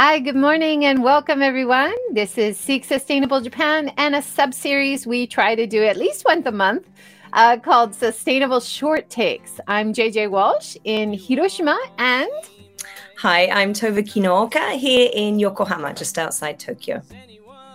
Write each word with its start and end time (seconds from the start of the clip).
Hi, 0.00 0.20
good 0.20 0.36
morning, 0.36 0.84
and 0.84 1.02
welcome 1.02 1.42
everyone. 1.42 1.92
This 2.12 2.38
is 2.38 2.56
Seek 2.56 2.84
Sustainable 2.84 3.40
Japan 3.40 3.90
and 3.96 4.14
a 4.14 4.22
sub 4.22 4.54
series 4.54 5.08
we 5.08 5.26
try 5.26 5.56
to 5.56 5.66
do 5.66 5.82
at 5.82 5.96
least 5.96 6.24
once 6.24 6.46
a 6.46 6.52
month 6.52 6.88
uh, 7.32 7.56
called 7.56 7.96
Sustainable 7.96 8.60
Short 8.60 9.10
Takes. 9.10 9.58
I'm 9.66 9.92
JJ 9.92 10.30
Walsh 10.30 10.76
in 10.84 11.12
Hiroshima 11.12 11.76
and. 11.98 12.30
Hi, 13.16 13.48
I'm 13.48 13.72
Tova 13.72 14.04
Kinooka 14.04 14.76
here 14.76 15.10
in 15.12 15.40
Yokohama, 15.40 15.94
just 15.94 16.16
outside 16.16 16.60
Tokyo. 16.60 17.02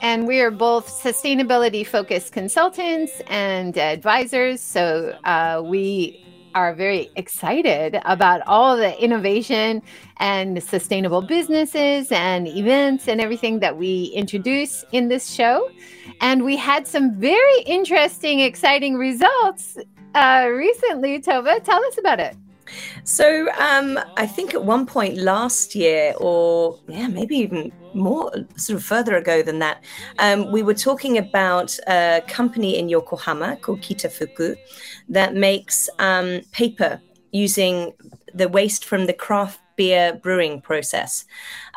And 0.02 0.26
we 0.26 0.40
are 0.40 0.50
both 0.50 0.88
sustainability 0.88 1.86
focused 1.86 2.32
consultants 2.32 3.21
and 3.28 3.78
advisors. 3.78 4.62
So 4.62 5.20
uh, 5.26 5.62
we 5.62 6.23
are 6.56 6.74
very 6.74 7.10
excited 7.16 8.00
about 8.06 8.42
all 8.48 8.78
the 8.78 9.02
innovation 9.04 9.82
and 10.18 10.62
sustainable 10.64 11.22
businesses 11.22 12.12
and 12.12 12.48
events 12.48 13.08
and 13.08 13.20
everything 13.20 13.60
that 13.60 13.77
we 13.77 14.05
introduce 14.16 14.86
in 14.91 15.08
this 15.08 15.30
show. 15.30 15.70
And 16.22 16.44
we 16.44 16.58
had 16.58 16.88
some 16.88 17.16
very 17.16 17.62
interesting, 17.66 18.40
exciting 18.40 18.96
results 18.96 19.77
uh, 20.16 20.48
recently. 20.50 21.20
Tova, 21.20 21.63
tell 21.63 21.84
us 21.84 21.98
about 21.98 22.20
it. 22.20 22.36
So 23.04 23.48
um, 23.59 24.00
I 24.18 24.26
think 24.26 24.54
at 24.54 24.63
one 24.63 24.86
point 24.86 25.18
last 25.18 25.76
year, 25.76 26.13
or 26.18 26.80
yeah, 26.88 27.08
maybe 27.08 27.36
even 27.38 27.72
more, 27.94 28.32
sort 28.55 28.77
of 28.77 28.84
further 28.84 29.16
ago 29.16 29.41
than 29.41 29.59
that, 29.59 29.84
um, 30.20 30.52
we 30.52 30.63
were 30.63 30.73
talking 30.73 31.18
about 31.18 31.77
a 31.88 32.22
company 32.27 32.77
in 32.77 32.90
Yokohama 32.90 33.58
called 33.58 33.82
Kitafuku 33.82 34.55
that 35.09 35.36
makes 35.36 35.90
um, 35.99 36.41
paper 36.52 37.02
using 37.32 37.94
the 38.34 38.48
waste 38.48 38.85
from 38.85 39.05
the 39.05 39.13
craft 39.13 39.60
beer 39.76 40.13
brewing 40.22 40.62
process. 40.62 41.26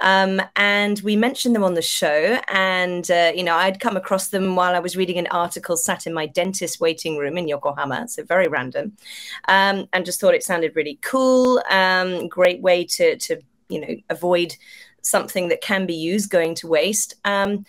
Um, 0.00 0.40
and 0.56 1.00
we 1.00 1.16
mentioned 1.16 1.54
them 1.54 1.64
on 1.64 1.74
the 1.74 1.82
show. 1.82 2.38
And, 2.48 3.10
uh, 3.10 3.32
you 3.34 3.42
know, 3.42 3.54
I'd 3.54 3.80
come 3.80 3.96
across 3.96 4.28
them 4.28 4.56
while 4.56 4.74
I 4.74 4.80
was 4.80 4.96
reading 4.96 5.18
an 5.18 5.26
article 5.28 5.76
sat 5.76 6.06
in 6.06 6.14
my 6.14 6.26
dentist 6.26 6.80
waiting 6.80 7.16
room 7.16 7.36
in 7.38 7.48
Yokohama. 7.48 8.08
So 8.08 8.24
very 8.24 8.48
random. 8.48 8.96
Um, 9.48 9.88
and 9.92 10.04
just 10.04 10.20
thought 10.20 10.34
it 10.34 10.42
sounded 10.42 10.76
really 10.76 10.98
cool. 11.02 11.62
Um, 11.70 12.28
great 12.28 12.60
way 12.60 12.84
to, 12.84 13.16
to, 13.16 13.40
you 13.68 13.80
know, 13.80 13.96
avoid 14.10 14.54
something 15.02 15.48
that 15.48 15.60
can 15.60 15.86
be 15.86 15.94
used 15.94 16.30
going 16.30 16.54
to 16.56 16.66
waste. 16.66 17.14
Um, 17.24 17.64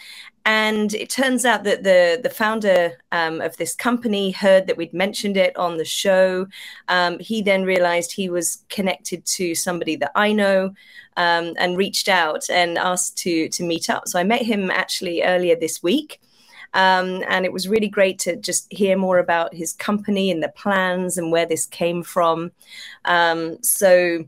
and 0.48 0.94
it 0.94 1.10
turns 1.10 1.44
out 1.44 1.66
that 1.66 1.84
the 1.84 2.22
the 2.24 2.30
founder 2.30 2.98
um, 3.12 3.42
of 3.42 3.58
this 3.58 3.76
company 3.76 4.32
heard 4.32 4.66
that 4.66 4.78
we'd 4.78 4.94
mentioned 4.94 5.36
it 5.36 5.56
on 5.58 5.76
the 5.76 5.86
show. 5.86 6.48
Um, 6.88 7.20
he 7.20 7.42
then 7.42 7.64
realized 7.66 8.14
he 8.14 8.30
was 8.30 8.64
connected 8.70 9.26
to 9.26 9.54
somebody 9.56 9.98
that 9.98 10.14
I 10.16 10.32
know, 10.32 10.74
um, 11.18 11.54
and 11.60 11.78
reached 11.78 12.08
out 12.08 12.50
and 12.50 12.78
asked 12.78 13.18
to 13.20 13.50
to 13.50 13.64
meet 13.64 13.90
up. 13.90 14.08
So 14.08 14.20
I 14.20 14.24
met 14.24 14.42
him 14.42 14.72
actually 14.72 15.22
earlier 15.22 15.58
this 15.58 15.84
week. 15.84 16.22
Um, 16.74 17.24
and 17.28 17.46
it 17.46 17.54
was 17.54 17.68
really 17.68 17.88
great 17.88 18.20
to 18.20 18.36
just 18.36 18.72
hear 18.72 18.98
more 18.98 19.20
about 19.20 19.54
his 19.54 19.74
company 19.74 20.30
and 20.32 20.44
the 20.44 20.50
plans 20.50 21.18
and 21.18 21.32
where 21.32 21.46
this 21.46 21.66
came 21.66 22.04
from. 22.04 22.52
Um, 23.06 23.58
so 23.64 24.26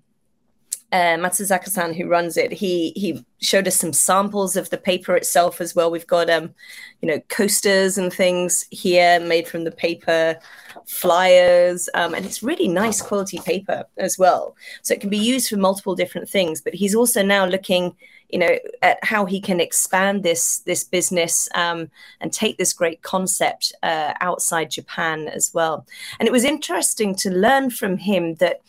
uh, 0.92 1.18
Matsuzaka-san, 1.18 1.94
who 1.94 2.08
runs 2.08 2.36
it, 2.36 2.52
he 2.52 2.94
he 2.95 3.23
showed 3.42 3.68
us 3.68 3.76
some 3.76 3.94
samples 3.94 4.56
of 4.56 4.70
the 4.70 4.78
paper 4.78 5.16
itself 5.16 5.62
as 5.62 5.76
well. 5.76 5.92
We've 5.92 6.08
got 6.08 6.30
um, 6.30 6.54
you 7.02 7.08
know, 7.08 7.20
coasters 7.30 7.98
and 7.98 8.12
things 8.12 8.66
here 8.72 9.20
made 9.20 9.48
from 9.48 9.64
the 9.66 9.72
paper, 9.72 10.38
flyers, 10.86 11.90
um, 11.94 12.16
and 12.16 12.26
it's 12.26 12.42
really 12.42 12.67
nice 12.67 13.02
quality 13.02 13.40
paper 13.40 13.86
as 13.98 14.17
well. 14.17 14.56
So 14.82 14.94
it 14.94 15.02
can 15.02 15.12
be 15.12 15.17
used 15.17 15.50
for 15.50 15.58
multiple 15.58 15.95
different 15.95 16.28
things. 16.28 16.60
But 16.60 16.73
he's 16.73 16.95
also 16.95 17.22
now 17.22 17.45
looking, 17.45 17.95
you 18.30 18.40
know, 18.40 18.58
at 18.82 18.98
how 19.04 19.26
he 19.26 19.40
can 19.40 19.60
expand 19.60 20.23
this 20.23 20.60
this 20.60 20.84
business 20.84 21.48
um, 21.54 21.92
and 22.20 22.34
take 22.34 22.58
this 22.58 22.73
great 22.73 23.04
concept 23.04 23.73
uh, 23.84 24.14
outside 24.22 24.72
Japan 24.72 25.28
as 25.28 25.52
well. 25.54 25.86
And 26.20 26.28
it 26.28 26.32
was 26.32 26.44
interesting 26.44 27.14
to 27.17 27.30
learn 27.30 27.70
from 27.70 27.98
him 27.98 28.36
that 28.36 28.61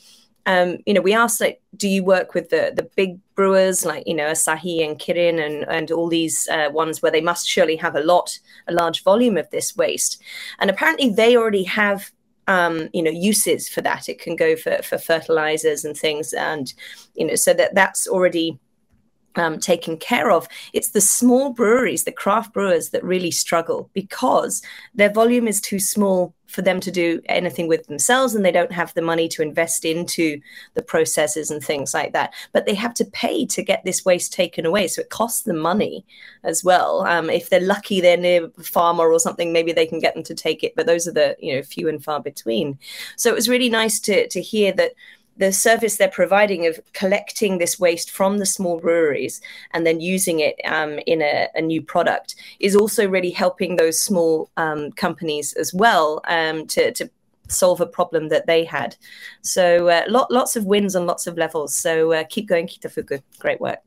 um, 0.47 0.79
you 0.87 0.95
know, 0.95 1.01
we 1.01 1.15
asked 1.15 1.41
like, 1.41 1.61
do 1.77 1.89
you 1.89 2.05
work 2.05 2.35
with 2.35 2.51
the 2.51 2.73
the 2.75 2.89
big 2.97 3.19
brewers 3.35 3.85
like 3.85 4.07
you 4.07 4.15
know 4.15 4.27
Asahi 4.27 4.87
and 4.87 4.99
Kirin 4.99 5.45
and 5.45 5.69
and 5.69 5.91
all 5.91 6.09
these 6.09 6.49
uh, 6.49 6.69
ones 6.73 7.03
where 7.03 7.13
they 7.13 7.21
must 7.21 7.49
surely 7.49 7.77
have 7.77 7.97
a 7.97 8.03
lot, 8.03 8.39
a 8.69 8.73
large 8.73 9.03
volume 9.03 9.37
of 9.37 9.51
this 9.51 9.77
waste, 9.77 10.23
and 10.59 10.71
apparently 10.71 11.11
they 11.11 11.37
already 11.37 11.65
have 11.65 12.11
um, 12.49 12.89
you 12.93 13.03
know 13.03 13.11
uses 13.11 13.69
for 13.69 13.83
that. 13.83 14.09
It 14.09 14.19
can 14.19 14.37
go 14.37 14.57
for 14.57 14.83
for 14.83 14.99
fertilizers 14.99 15.85
and 15.85 15.97
things, 15.97 16.33
and 16.33 16.73
you 17.15 17.27
know 17.27 17.35
so 17.35 17.53
that 17.55 17.75
that's 17.75 18.09
already 18.09 18.59
um, 19.37 19.59
taken 19.59 19.97
care 19.97 20.31
of. 20.31 20.49
It's 20.73 20.91
the 20.91 21.01
small 21.01 21.53
breweries, 21.53 22.05
the 22.05 22.13
craft 22.13 22.53
brewers, 22.53 22.91
that 22.91 23.05
really 23.05 23.31
struggle 23.31 23.91
because 23.93 24.63
their 24.95 25.11
volume 25.11 25.47
is 25.47 25.61
too 25.61 25.79
small 25.79 26.35
for 26.51 26.63
them 26.63 26.81
to 26.81 26.91
do 26.91 27.23
anything 27.27 27.69
with 27.69 27.87
themselves 27.87 28.35
and 28.35 28.45
they 28.45 28.51
don't 28.51 28.73
have 28.73 28.93
the 28.95 29.03
money 29.03 29.29
to 29.29 29.41
invest 29.41 29.85
into 29.85 30.41
the 30.75 30.83
processes 30.83 31.49
and 31.49 31.63
things 31.63 31.95
like 31.95 32.13
that. 32.13 32.35
But 32.53 32.67
they 32.67 32.75
have 32.75 32.93
to 32.95 33.05
pay 33.05 33.47
to 33.47 33.63
get 33.63 33.85
this 33.85 34.05
waste 34.05 34.33
taken 34.33 34.67
away. 34.67 34.89
So 34.89 35.03
it 35.03 35.11
costs 35.11 35.43
them 35.43 35.59
money 35.59 36.05
as 36.43 36.65
well. 36.65 37.03
Um, 37.03 37.31
if 37.31 37.51
they're 37.51 37.61
lucky, 37.61 38.01
they're 38.01 38.17
near 38.17 38.51
a 38.59 38.63
farmer 38.65 39.13
or 39.13 39.21
something, 39.21 39.53
maybe 39.53 39.73
they 39.73 39.87
can 39.87 40.01
get 40.01 40.15
them 40.15 40.25
to 40.25 40.35
take 40.35 40.65
it. 40.65 40.75
But 40.75 40.87
those 40.87 41.07
are 41.07 41.13
the, 41.13 41.37
you 41.39 41.55
know, 41.55 41.63
few 41.63 41.89
and 41.89 42.03
far 42.03 42.21
between. 42.21 42.79
So 43.17 43.31
it 43.31 43.37
was 43.37 43.49
really 43.49 43.71
nice 43.71 44.01
to, 44.01 44.27
to 44.29 44.41
hear 44.43 44.73
that 44.73 44.93
the 45.41 45.53
service 45.53 45.97
they're 45.97 46.09
providing 46.09 46.67
of 46.67 46.79
collecting 46.93 47.57
this 47.57 47.81
waste 47.81 48.11
from 48.11 48.39
the 48.39 48.47
small 48.47 48.79
breweries 48.79 49.41
and 49.73 49.87
then 49.87 49.99
using 49.99 50.41
it 50.41 50.55
um, 50.67 51.01
in 51.07 51.23
a, 51.23 51.49
a, 51.55 51.63
new 51.63 51.81
product 51.81 52.35
is 52.61 52.77
also 52.77 53.09
really 53.09 53.31
helping 53.31 53.77
those 53.77 53.99
small 53.99 54.51
um, 54.59 54.93
companies 54.93 55.55
as 55.55 55.73
well 55.73 56.21
um, 56.29 56.67
to, 56.67 56.93
to 56.93 57.11
solve 57.49 57.81
a 57.81 57.87
problem 57.87 58.29
that 58.29 58.47
they 58.47 58.65
had. 58.65 58.95
So 59.41 59.89
uh, 59.89 60.05
lot, 60.09 60.31
lots 60.31 60.57
of 60.57 60.67
wins 60.67 60.95
on 60.95 61.07
lots 61.07 61.27
of 61.27 61.39
levels. 61.39 61.75
So 61.75 62.13
uh, 62.13 62.25
keep 62.29 62.47
going, 62.47 62.67
Kitafuku. 62.67 63.23
Great 63.39 63.63
work. 63.63 63.81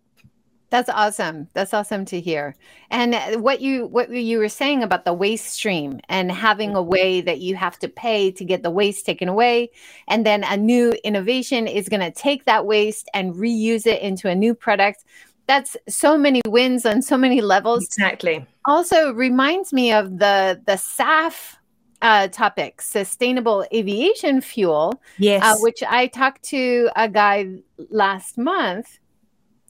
That's 0.74 0.90
awesome. 0.90 1.50
That's 1.54 1.72
awesome 1.72 2.04
to 2.06 2.20
hear. 2.20 2.56
And 2.90 3.44
what 3.44 3.62
you 3.62 3.86
what 3.86 4.10
you 4.10 4.40
were 4.40 4.50
saying 4.50 4.82
about 4.82 5.06
the 5.06 5.14
waste 5.14 5.54
stream 5.54 6.00
and 6.10 6.32
having 6.32 6.74
a 6.76 6.82
way 6.82 7.22
that 7.22 7.42
you 7.42 7.56
have 7.56 7.78
to 7.78 7.88
pay 7.88 8.32
to 8.32 8.44
get 8.44 8.64
the 8.64 8.72
waste 8.72 9.06
taken 9.06 9.30
away 9.30 9.70
and 10.08 10.26
then 10.26 10.44
a 10.44 10.58
new 10.58 10.92
innovation 11.04 11.68
is 11.68 11.90
going 11.90 12.00
to 12.00 12.10
take 12.10 12.46
that 12.46 12.66
waste 12.66 13.08
and 13.14 13.36
reuse 13.36 13.86
it 13.86 14.02
into 14.02 14.28
a 14.28 14.34
new 14.34 14.56
product. 14.56 15.06
That's 15.46 15.78
so 15.88 16.18
many 16.18 16.42
wins 16.48 16.88
on 16.88 17.04
so 17.04 17.18
many 17.18 17.42
levels. 17.42 17.84
Exactly. 17.84 18.44
Also 18.66 19.14
reminds 19.14 19.74
me 19.74 19.94
of 19.94 20.18
the 20.18 20.60
the 20.66 20.74
SAF 20.74 21.58
uh, 22.02 22.30
topic, 22.30 22.82
sustainable 22.82 23.64
aviation 23.72 24.42
fuel. 24.42 25.00
Yes. 25.20 25.44
Uh, 25.46 25.56
which 25.60 25.84
I 25.88 26.08
talked 26.08 26.42
to 26.46 26.90
a 26.96 27.08
guy 27.08 27.60
last 27.92 28.40
month 28.40 28.98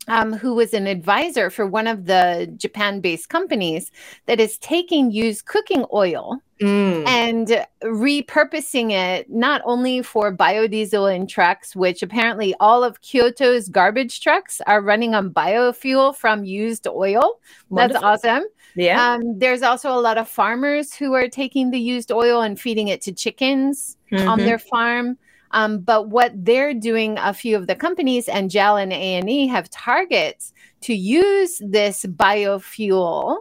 um, 0.07 0.33
who 0.33 0.53
was 0.53 0.73
an 0.73 0.87
advisor 0.87 1.49
for 1.49 1.65
one 1.65 1.87
of 1.87 2.05
the 2.05 2.51
Japan 2.57 2.99
based 2.99 3.29
companies 3.29 3.91
that 4.25 4.39
is 4.39 4.57
taking 4.57 5.11
used 5.11 5.45
cooking 5.45 5.85
oil 5.93 6.39
mm. 6.61 7.07
and 7.07 7.65
repurposing 7.83 8.91
it 8.91 9.29
not 9.29 9.61
only 9.65 10.01
for 10.01 10.35
biodiesel 10.35 11.13
in 11.13 11.27
trucks, 11.27 11.75
which 11.75 12.01
apparently 12.01 12.53
all 12.59 12.83
of 12.83 13.01
Kyoto's 13.01 13.69
garbage 13.69 14.21
trucks 14.21 14.61
are 14.67 14.81
running 14.81 15.15
on 15.15 15.29
biofuel 15.29 16.15
from 16.15 16.43
used 16.43 16.87
oil. 16.87 17.39
Wonderful. 17.69 18.01
That's 18.01 18.25
awesome. 18.25 18.43
Yeah. 18.75 19.13
Um, 19.13 19.37
there's 19.37 19.61
also 19.61 19.91
a 19.91 20.01
lot 20.01 20.17
of 20.17 20.27
farmers 20.27 20.93
who 20.93 21.13
are 21.13 21.29
taking 21.29 21.69
the 21.69 21.79
used 21.79 22.11
oil 22.11 22.41
and 22.41 22.59
feeding 22.59 22.87
it 22.87 23.01
to 23.01 23.11
chickens 23.11 23.97
mm-hmm. 24.11 24.27
on 24.27 24.39
their 24.39 24.59
farm. 24.59 25.17
Um, 25.53 25.79
but 25.79 26.09
what 26.09 26.33
they're 26.35 26.73
doing, 26.73 27.17
a 27.19 27.33
few 27.33 27.55
of 27.55 27.67
the 27.67 27.75
companies 27.75 28.27
and 28.27 28.49
JAL 28.49 28.77
and 28.77 28.91
ANA 28.91 29.51
have 29.51 29.69
targets 29.69 30.51
to 30.81 30.93
use 30.93 31.61
this 31.63 32.05
biofuel. 32.05 33.37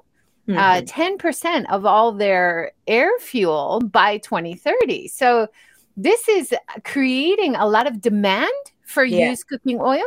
Uh, 0.48 0.52
mm-hmm. 0.52 0.58
Uh, 0.58 0.80
10% 0.82 1.66
of 1.70 1.86
all 1.86 2.12
their 2.12 2.72
air 2.86 3.10
fuel 3.20 3.80
by 3.92 4.18
2030. 4.18 5.08
So, 5.08 5.46
this 5.96 6.28
is 6.28 6.54
creating 6.84 7.54
a 7.54 7.66
lot 7.66 7.86
of 7.86 8.00
demand 8.00 8.50
for 8.82 9.04
yeah. 9.04 9.30
used 9.30 9.46
cooking 9.46 9.78
oil. 9.80 10.02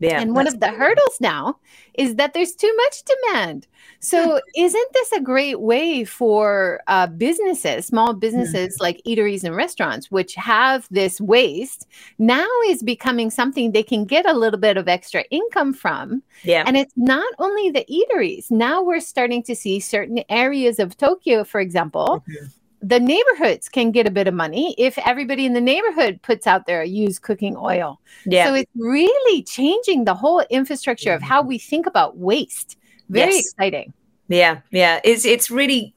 Yeah, 0.00 0.20
and 0.20 0.34
one 0.34 0.46
of 0.46 0.60
the 0.60 0.68
hurdles 0.68 1.20
now 1.20 1.58
is 1.94 2.14
that 2.14 2.32
there's 2.32 2.54
too 2.54 2.72
much 2.76 3.02
demand. 3.04 3.66
So, 4.00 4.40
isn't 4.56 4.92
this 4.92 5.12
a 5.12 5.20
great 5.20 5.60
way 5.60 6.04
for 6.04 6.80
uh, 6.86 7.08
businesses, 7.08 7.86
small 7.86 8.14
businesses 8.14 8.78
like 8.80 9.02
eateries 9.06 9.44
and 9.44 9.56
restaurants, 9.56 10.10
which 10.10 10.34
have 10.36 10.86
this 10.90 11.20
waste, 11.20 11.86
now 12.18 12.46
is 12.68 12.82
becoming 12.82 13.30
something 13.30 13.72
they 13.72 13.82
can 13.82 14.04
get 14.04 14.26
a 14.26 14.32
little 14.32 14.60
bit 14.60 14.76
of 14.76 14.88
extra 14.88 15.24
income 15.30 15.72
from? 15.72 16.22
Yeah. 16.44 16.64
And 16.66 16.76
it's 16.76 16.94
not 16.96 17.32
only 17.38 17.70
the 17.70 17.84
eateries. 17.90 18.50
Now 18.50 18.82
we're 18.82 19.00
starting 19.00 19.42
to 19.44 19.56
see 19.56 19.80
certain 19.80 20.22
areas 20.28 20.78
of 20.78 20.96
Tokyo, 20.96 21.44
for 21.44 21.60
example. 21.60 22.22
Mm-hmm 22.28 22.46
the 22.80 23.00
neighborhoods 23.00 23.68
can 23.68 23.90
get 23.90 24.06
a 24.06 24.10
bit 24.10 24.28
of 24.28 24.34
money 24.34 24.74
if 24.78 24.98
everybody 24.98 25.46
in 25.46 25.52
the 25.52 25.60
neighborhood 25.60 26.20
puts 26.22 26.46
out 26.46 26.66
their 26.66 26.84
used 26.84 27.22
cooking 27.22 27.56
oil. 27.56 28.00
Yeah. 28.24 28.46
So 28.46 28.54
it's 28.54 28.70
really 28.76 29.42
changing 29.42 30.04
the 30.04 30.14
whole 30.14 30.44
infrastructure 30.50 31.12
of 31.12 31.22
how 31.22 31.42
we 31.42 31.58
think 31.58 31.86
about 31.86 32.16
waste. 32.16 32.76
Very 33.08 33.32
yes. 33.32 33.40
exciting. 33.40 33.92
Yeah, 34.28 34.60
yeah. 34.70 35.00
It's 35.02 35.24
it's 35.24 35.50
really 35.50 35.94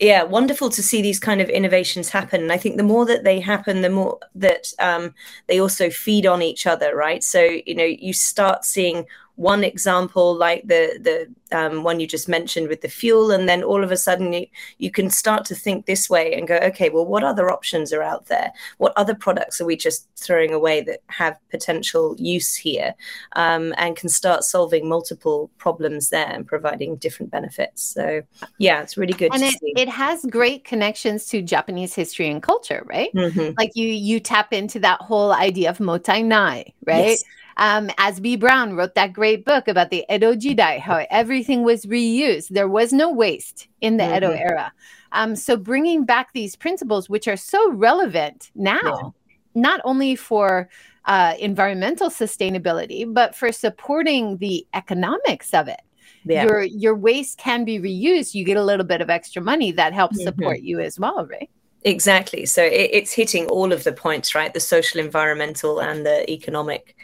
yeah 0.00 0.22
wonderful 0.22 0.70
to 0.70 0.82
see 0.82 1.02
these 1.02 1.20
kind 1.20 1.40
of 1.40 1.48
innovations 1.50 2.08
happen 2.08 2.40
and 2.40 2.50
i 2.50 2.56
think 2.56 2.78
the 2.78 2.82
more 2.82 3.04
that 3.04 3.22
they 3.22 3.38
happen 3.38 3.82
the 3.82 3.90
more 3.90 4.18
that 4.34 4.72
um, 4.78 5.14
they 5.46 5.60
also 5.60 5.90
feed 5.90 6.26
on 6.26 6.40
each 6.42 6.66
other 6.66 6.96
right 6.96 7.22
so 7.22 7.42
you 7.66 7.74
know 7.74 7.84
you 7.84 8.12
start 8.12 8.64
seeing 8.64 9.04
one 9.40 9.64
example 9.64 10.36
like 10.36 10.62
the 10.68 10.98
the 11.00 11.56
um, 11.56 11.82
one 11.82 11.98
you 11.98 12.06
just 12.06 12.28
mentioned 12.28 12.68
with 12.68 12.82
the 12.82 12.88
fuel 12.88 13.30
and 13.30 13.48
then 13.48 13.62
all 13.64 13.82
of 13.82 13.90
a 13.90 13.96
sudden 13.96 14.34
you, 14.34 14.46
you 14.76 14.90
can 14.90 15.08
start 15.08 15.46
to 15.46 15.54
think 15.54 15.86
this 15.86 16.10
way 16.10 16.34
and 16.34 16.46
go 16.46 16.56
okay 16.58 16.90
well 16.90 17.06
what 17.06 17.24
other 17.24 17.50
options 17.50 17.90
are 17.90 18.02
out 18.02 18.26
there? 18.26 18.52
What 18.76 18.92
other 18.96 19.14
products 19.14 19.58
are 19.58 19.64
we 19.64 19.76
just 19.76 20.06
throwing 20.14 20.52
away 20.52 20.82
that 20.82 21.00
have 21.06 21.38
potential 21.50 22.14
use 22.18 22.54
here? 22.54 22.94
Um, 23.32 23.72
and 23.78 23.96
can 23.96 24.10
start 24.10 24.44
solving 24.44 24.86
multiple 24.86 25.50
problems 25.56 26.10
there 26.10 26.28
and 26.28 26.46
providing 26.46 26.96
different 26.96 27.32
benefits. 27.32 27.82
So 27.82 28.20
yeah 28.58 28.82
it's 28.82 28.98
really 28.98 29.14
good 29.14 29.32
and 29.32 29.42
it, 29.42 29.54
see. 29.54 29.72
it 29.74 29.88
has 29.88 30.22
great 30.26 30.64
connections 30.64 31.26
to 31.26 31.40
japanese 31.40 31.94
history 31.94 32.28
and 32.28 32.42
culture 32.42 32.82
right? 32.86 33.10
Mm-hmm. 33.14 33.54
like 33.56 33.70
you 33.74 33.88
you 33.88 34.20
tap 34.20 34.52
into 34.52 34.78
that 34.80 35.00
whole 35.00 35.32
idea 35.32 35.70
of 35.70 35.78
mottainai 35.78 36.74
right? 36.84 37.16
Yes 37.16 37.24
um, 37.60 37.88
Azby 37.98 38.40
Brown 38.40 38.74
wrote 38.74 38.94
that 38.94 39.12
great 39.12 39.44
book 39.44 39.68
about 39.68 39.90
the 39.90 40.04
Edo 40.10 40.34
Jidai, 40.34 40.80
how 40.80 41.06
everything 41.10 41.62
was 41.62 41.84
reused. 41.84 42.48
There 42.48 42.68
was 42.68 42.90
no 42.90 43.12
waste 43.12 43.68
in 43.82 43.98
the 43.98 44.04
mm-hmm. 44.04 44.16
Edo 44.16 44.30
era. 44.30 44.72
Um, 45.12 45.36
so 45.36 45.58
bringing 45.58 46.04
back 46.04 46.32
these 46.32 46.56
principles, 46.56 47.10
which 47.10 47.28
are 47.28 47.36
so 47.36 47.70
relevant 47.72 48.50
now, 48.54 48.80
yeah. 48.82 49.10
not 49.54 49.80
only 49.84 50.16
for 50.16 50.70
uh, 51.04 51.34
environmental 51.38 52.08
sustainability, 52.08 53.04
but 53.12 53.34
for 53.34 53.52
supporting 53.52 54.38
the 54.38 54.66
economics 54.72 55.52
of 55.52 55.68
it. 55.68 55.80
Yeah. 56.24 56.44
Your 56.44 56.62
your 56.62 56.94
waste 56.94 57.38
can 57.38 57.64
be 57.64 57.78
reused. 57.78 58.34
You 58.34 58.44
get 58.44 58.56
a 58.56 58.64
little 58.64 58.84
bit 58.84 59.00
of 59.00 59.08
extra 59.08 59.40
money 59.42 59.72
that 59.72 59.92
helps 59.92 60.18
mm-hmm. 60.18 60.28
support 60.28 60.60
you 60.60 60.80
as 60.80 60.98
well, 60.98 61.26
right? 61.26 61.48
Exactly. 61.82 62.44
So 62.46 62.62
it, 62.62 62.90
it's 62.92 63.12
hitting 63.12 63.46
all 63.46 63.72
of 63.72 63.84
the 63.84 63.92
points, 63.92 64.34
right? 64.34 64.52
The 64.52 64.60
social, 64.60 65.00
environmental, 65.00 65.80
and 65.80 66.04
the 66.04 66.30
economic 66.30 66.94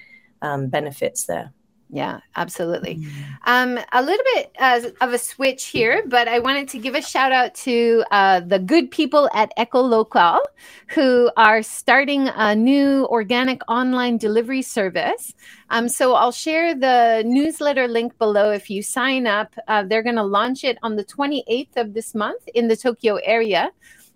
um, 0.46 0.69
benefits 0.69 1.26
there. 1.26 1.52
Yeah, 1.88 2.19
absolutely. 2.34 2.96
Mm. 2.96 3.78
Um, 3.78 3.84
a 3.93 4.02
little 4.02 4.25
bit 4.34 4.50
uh, 4.58 4.81
of 5.00 5.12
a 5.12 5.19
switch 5.19 5.66
here, 5.66 6.02
but 6.06 6.26
I 6.26 6.40
wanted 6.40 6.69
to 6.70 6.78
give 6.78 6.96
a 6.96 7.02
shout 7.02 7.31
out 7.31 7.54
to 7.66 8.04
uh, 8.10 8.40
the 8.40 8.58
good 8.58 8.90
people 8.90 9.31
at 9.32 9.52
Eco 9.56 9.82
Local 9.82 10.40
who 10.88 11.31
are 11.37 11.62
starting 11.62 12.28
a 12.28 12.56
new 12.56 13.06
organic 13.06 13.60
online 13.69 14.19
delivery 14.19 14.62
service. 14.62 15.32
Um, 15.70 15.88
so 15.88 16.14
I'll 16.14 16.32
share 16.32 16.75
the 16.75 17.22
newsletter 17.25 17.87
link 17.87 18.19
below 18.19 18.50
if 18.50 18.69
you 18.69 18.82
sign 18.82 19.28
up. 19.28 19.54
Uh, 19.69 19.84
they're 19.84 20.02
going 20.02 20.16
to 20.16 20.25
launch 20.25 20.64
it 20.64 20.78
on 20.82 20.96
the 20.96 21.04
28th 21.04 21.76
of 21.76 21.94
this 21.94 22.16
month 22.16 22.43
in 22.52 22.66
the 22.66 22.76
Tokyo 22.76 23.16
area. 23.22 23.70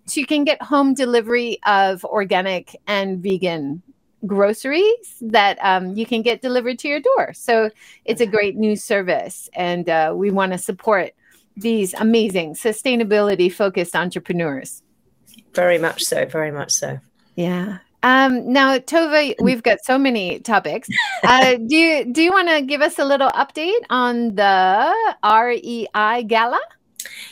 So 0.07 0.19
you 0.19 0.25
can 0.25 0.43
get 0.43 0.61
home 0.61 0.93
delivery 0.93 1.59
of 1.65 2.03
organic 2.03 2.75
and 2.85 3.23
vegan 3.23 3.81
groceries 4.25 5.15
that 5.21 5.57
um, 5.61 5.95
you 5.95 6.05
can 6.05 6.21
get 6.21 6.41
delivered 6.41 6.79
to 6.79 6.87
your 6.87 6.99
door. 6.99 7.33
So 7.33 7.69
it's 8.05 8.21
a 8.21 8.25
great 8.25 8.55
new 8.55 8.75
service, 8.75 9.49
and 9.53 9.89
uh, 9.89 10.13
we 10.15 10.31
want 10.31 10.51
to 10.51 10.57
support 10.57 11.13
these 11.57 11.93
amazing 11.95 12.55
sustainability 12.55 13.51
focused 13.51 13.95
entrepreneurs. 13.95 14.81
Very 15.53 15.77
much 15.77 16.03
so. 16.03 16.25
Very 16.25 16.51
much 16.51 16.71
so. 16.71 16.99
Yeah. 17.35 17.79
Um, 18.03 18.51
now, 18.51 18.79
Tova, 18.79 19.35
we've 19.41 19.61
got 19.61 19.79
so 19.83 19.97
many 19.97 20.39
topics. 20.39 20.89
Uh, 21.23 21.55
do 21.67 21.75
you 21.75 22.05
do 22.05 22.23
you 22.23 22.31
want 22.31 22.49
to 22.49 22.61
give 22.61 22.81
us 22.81 22.97
a 22.97 23.05
little 23.05 23.29
update 23.29 23.81
on 23.89 24.35
the 24.35 25.15
REI 25.23 26.23
Gala? 26.23 26.59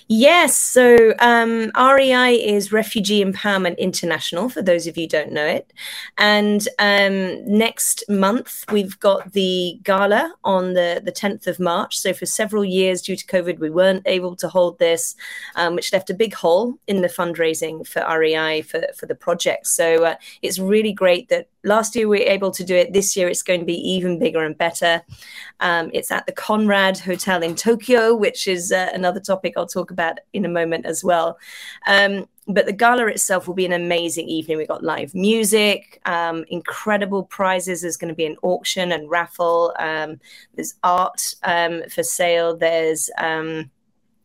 Yes. 0.07 0.57
So 0.57 1.13
um, 1.19 1.71
REI 1.77 2.33
is 2.35 2.71
Refugee 2.71 3.23
Empowerment 3.23 3.77
International, 3.77 4.49
for 4.49 4.61
those 4.61 4.87
of 4.87 4.97
you 4.97 5.07
don't 5.07 5.31
know 5.31 5.45
it. 5.45 5.71
And 6.17 6.67
um, 6.79 7.45
next 7.45 8.03
month, 8.09 8.65
we've 8.71 8.99
got 8.99 9.33
the 9.33 9.79
gala 9.83 10.33
on 10.43 10.73
the, 10.73 11.01
the 11.03 11.11
10th 11.11 11.47
of 11.47 11.59
March. 11.59 11.99
So 11.99 12.13
for 12.13 12.25
several 12.25 12.65
years, 12.65 13.01
due 13.01 13.15
to 13.15 13.25
COVID, 13.25 13.59
we 13.59 13.69
weren't 13.69 14.03
able 14.05 14.35
to 14.37 14.49
hold 14.49 14.79
this, 14.79 15.15
um, 15.55 15.75
which 15.75 15.93
left 15.93 16.09
a 16.09 16.15
big 16.15 16.33
hole 16.33 16.75
in 16.87 17.01
the 17.01 17.07
fundraising 17.07 17.85
for 17.87 18.03
REI 18.09 18.61
for, 18.61 18.81
for 18.95 19.05
the 19.05 19.15
project. 19.15 19.67
So 19.67 20.03
uh, 20.05 20.15
it's 20.41 20.59
really 20.59 20.93
great 20.93 21.29
that 21.29 21.47
last 21.63 21.95
year 21.95 22.07
we 22.07 22.19
were 22.19 22.25
able 22.25 22.51
to 22.51 22.63
do 22.63 22.75
it. 22.75 22.93
This 22.93 23.15
year 23.15 23.27
it's 23.27 23.43
going 23.43 23.59
to 23.59 23.65
be 23.65 23.77
even 23.77 24.19
bigger 24.19 24.43
and 24.43 24.57
better. 24.57 25.01
Um, 25.59 25.91
it's 25.93 26.11
at 26.11 26.25
the 26.25 26.31
Conrad 26.31 26.99
Hotel 26.99 27.43
in 27.43 27.55
Tokyo, 27.55 28.15
which 28.15 28.47
is 28.47 28.71
uh, 28.71 28.89
another 28.93 29.19
topic 29.19 29.53
I'll 29.57 29.67
talk 29.69 29.91
about 29.91 30.19
in 30.33 30.45
a 30.45 30.49
moment 30.49 30.85
as 30.85 31.03
well. 31.03 31.37
Um, 31.87 32.27
but 32.47 32.65
the 32.65 32.73
gala 32.73 33.05
itself 33.07 33.47
will 33.47 33.53
be 33.53 33.65
an 33.65 33.73
amazing 33.73 34.27
evening. 34.27 34.57
We've 34.57 34.67
got 34.67 34.83
live 34.83 35.13
music, 35.13 36.01
um, 36.05 36.45
incredible 36.49 37.23
prizes. 37.23 37.81
There's 37.81 37.97
going 37.97 38.09
to 38.09 38.15
be 38.15 38.25
an 38.25 38.37
auction 38.41 38.91
and 38.91 39.09
raffle. 39.09 39.73
Um, 39.77 40.19
there's 40.55 40.73
art 40.83 41.35
um, 41.43 41.83
for 41.89 42.01
sale. 42.01 42.57
There's 42.57 43.09
um, 43.19 43.69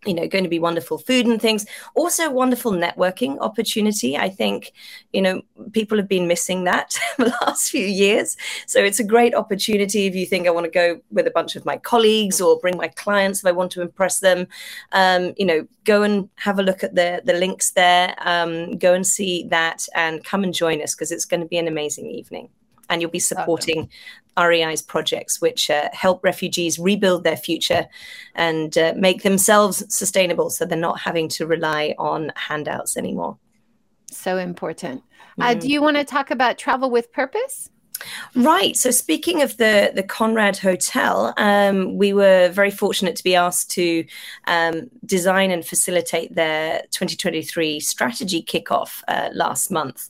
you 0.07 0.15
know 0.15 0.27
going 0.27 0.45
to 0.45 0.51
be 0.51 0.59
wonderful 0.59 0.99
food 0.99 1.27
and 1.27 1.41
things. 1.41 1.67
Also 1.95 2.31
wonderful 2.31 2.73
networking 2.73 3.39
opportunity. 3.41 4.17
I 4.17 4.29
think 4.29 4.73
you 5.13 5.23
know 5.23 5.43
people 5.73 5.99
have 5.99 6.09
been 6.09 6.29
missing 6.29 6.65
that 6.65 6.99
the 7.19 7.35
last 7.43 7.71
few 7.71 7.87
years. 7.87 8.37
So 8.67 8.81
it's 8.81 9.01
a 9.01 9.05
great 9.05 9.35
opportunity 9.35 10.07
if 10.07 10.15
you 10.15 10.27
think 10.27 10.47
i 10.47 10.51
want 10.51 10.65
to 10.65 10.71
go 10.71 11.01
with 11.11 11.27
a 11.27 11.31
bunch 11.31 11.57
of 11.57 11.65
my 11.65 11.77
colleagues 11.77 12.41
or 12.41 12.59
bring 12.59 12.77
my 12.77 12.89
clients 12.89 13.41
if 13.41 13.47
i 13.47 13.53
want 13.53 13.71
to 13.73 13.83
impress 13.83 14.21
them. 14.21 14.47
Um, 14.93 15.35
you 15.37 15.47
know 15.47 15.67
go 15.85 16.03
and 16.03 16.29
have 16.37 16.59
a 16.59 16.63
look 16.63 16.83
at 16.83 16.95
the 16.95 17.23
the 17.25 17.35
links 17.35 17.73
there. 17.73 18.15
Um, 18.19 18.79
go 18.79 18.95
and 18.95 19.07
see 19.07 19.45
that 19.49 19.87
and 19.95 20.25
come 20.25 20.45
and 20.45 20.55
join 20.55 20.83
us 20.83 20.95
because 20.95 21.13
it's 21.13 21.25
going 21.25 21.41
to 21.41 21.47
be 21.47 21.59
an 21.59 21.69
amazing 21.69 22.11
evening 22.11 22.49
and 22.91 23.01
you'll 23.01 23.11
be 23.11 23.19
supporting 23.19 23.89
REI's 24.39 24.83
projects, 24.83 25.41
which 25.41 25.71
uh, 25.71 25.89
help 25.93 26.23
refugees 26.25 26.79
rebuild 26.79 27.25
their 27.25 27.37
future 27.37 27.87
and 28.35 28.77
uh, 28.77 28.95
make 28.97 29.23
themselves 29.23 29.85
sustainable 29.95 30.51
so 30.51 30.65
they're 30.65 30.79
not 30.79 31.01
having 31.01 31.29
to 31.29 31.47
rely 31.47 31.95
on 31.99 32.33
handouts 32.37 32.97
anymore. 32.97 33.39
So 34.11 34.39
important. 34.39 35.03
Uh, 35.41 35.55
mm. 35.55 35.61
do 35.61 35.69
you 35.69 35.83
want 35.83 35.97
to 35.97 36.05
talk 36.05 36.31
about 36.31 36.59
travel 36.59 36.91
with 36.91 37.13
purpose? 37.13 37.71
Right. 38.35 38.77
So 38.77 38.91
speaking 38.91 39.43
of 39.43 39.57
the 39.57 39.93
the 39.95 40.03
Conrad 40.03 40.59
Hotel, 40.59 41.33
um, 41.37 41.97
we 41.97 42.13
were 42.13 42.49
very 42.49 42.71
fortunate 42.71 43.17
to 43.17 43.25
be 43.25 43.35
asked 43.35 43.71
to 43.73 44.05
um, 44.47 44.91
design 45.07 45.51
and 45.51 45.65
facilitate 45.65 46.35
their 46.35 46.83
2023 46.91 47.81
strategy 47.81 48.43
kickoff 48.43 49.03
uh, 49.09 49.31
last 49.33 49.71
month, 49.71 50.09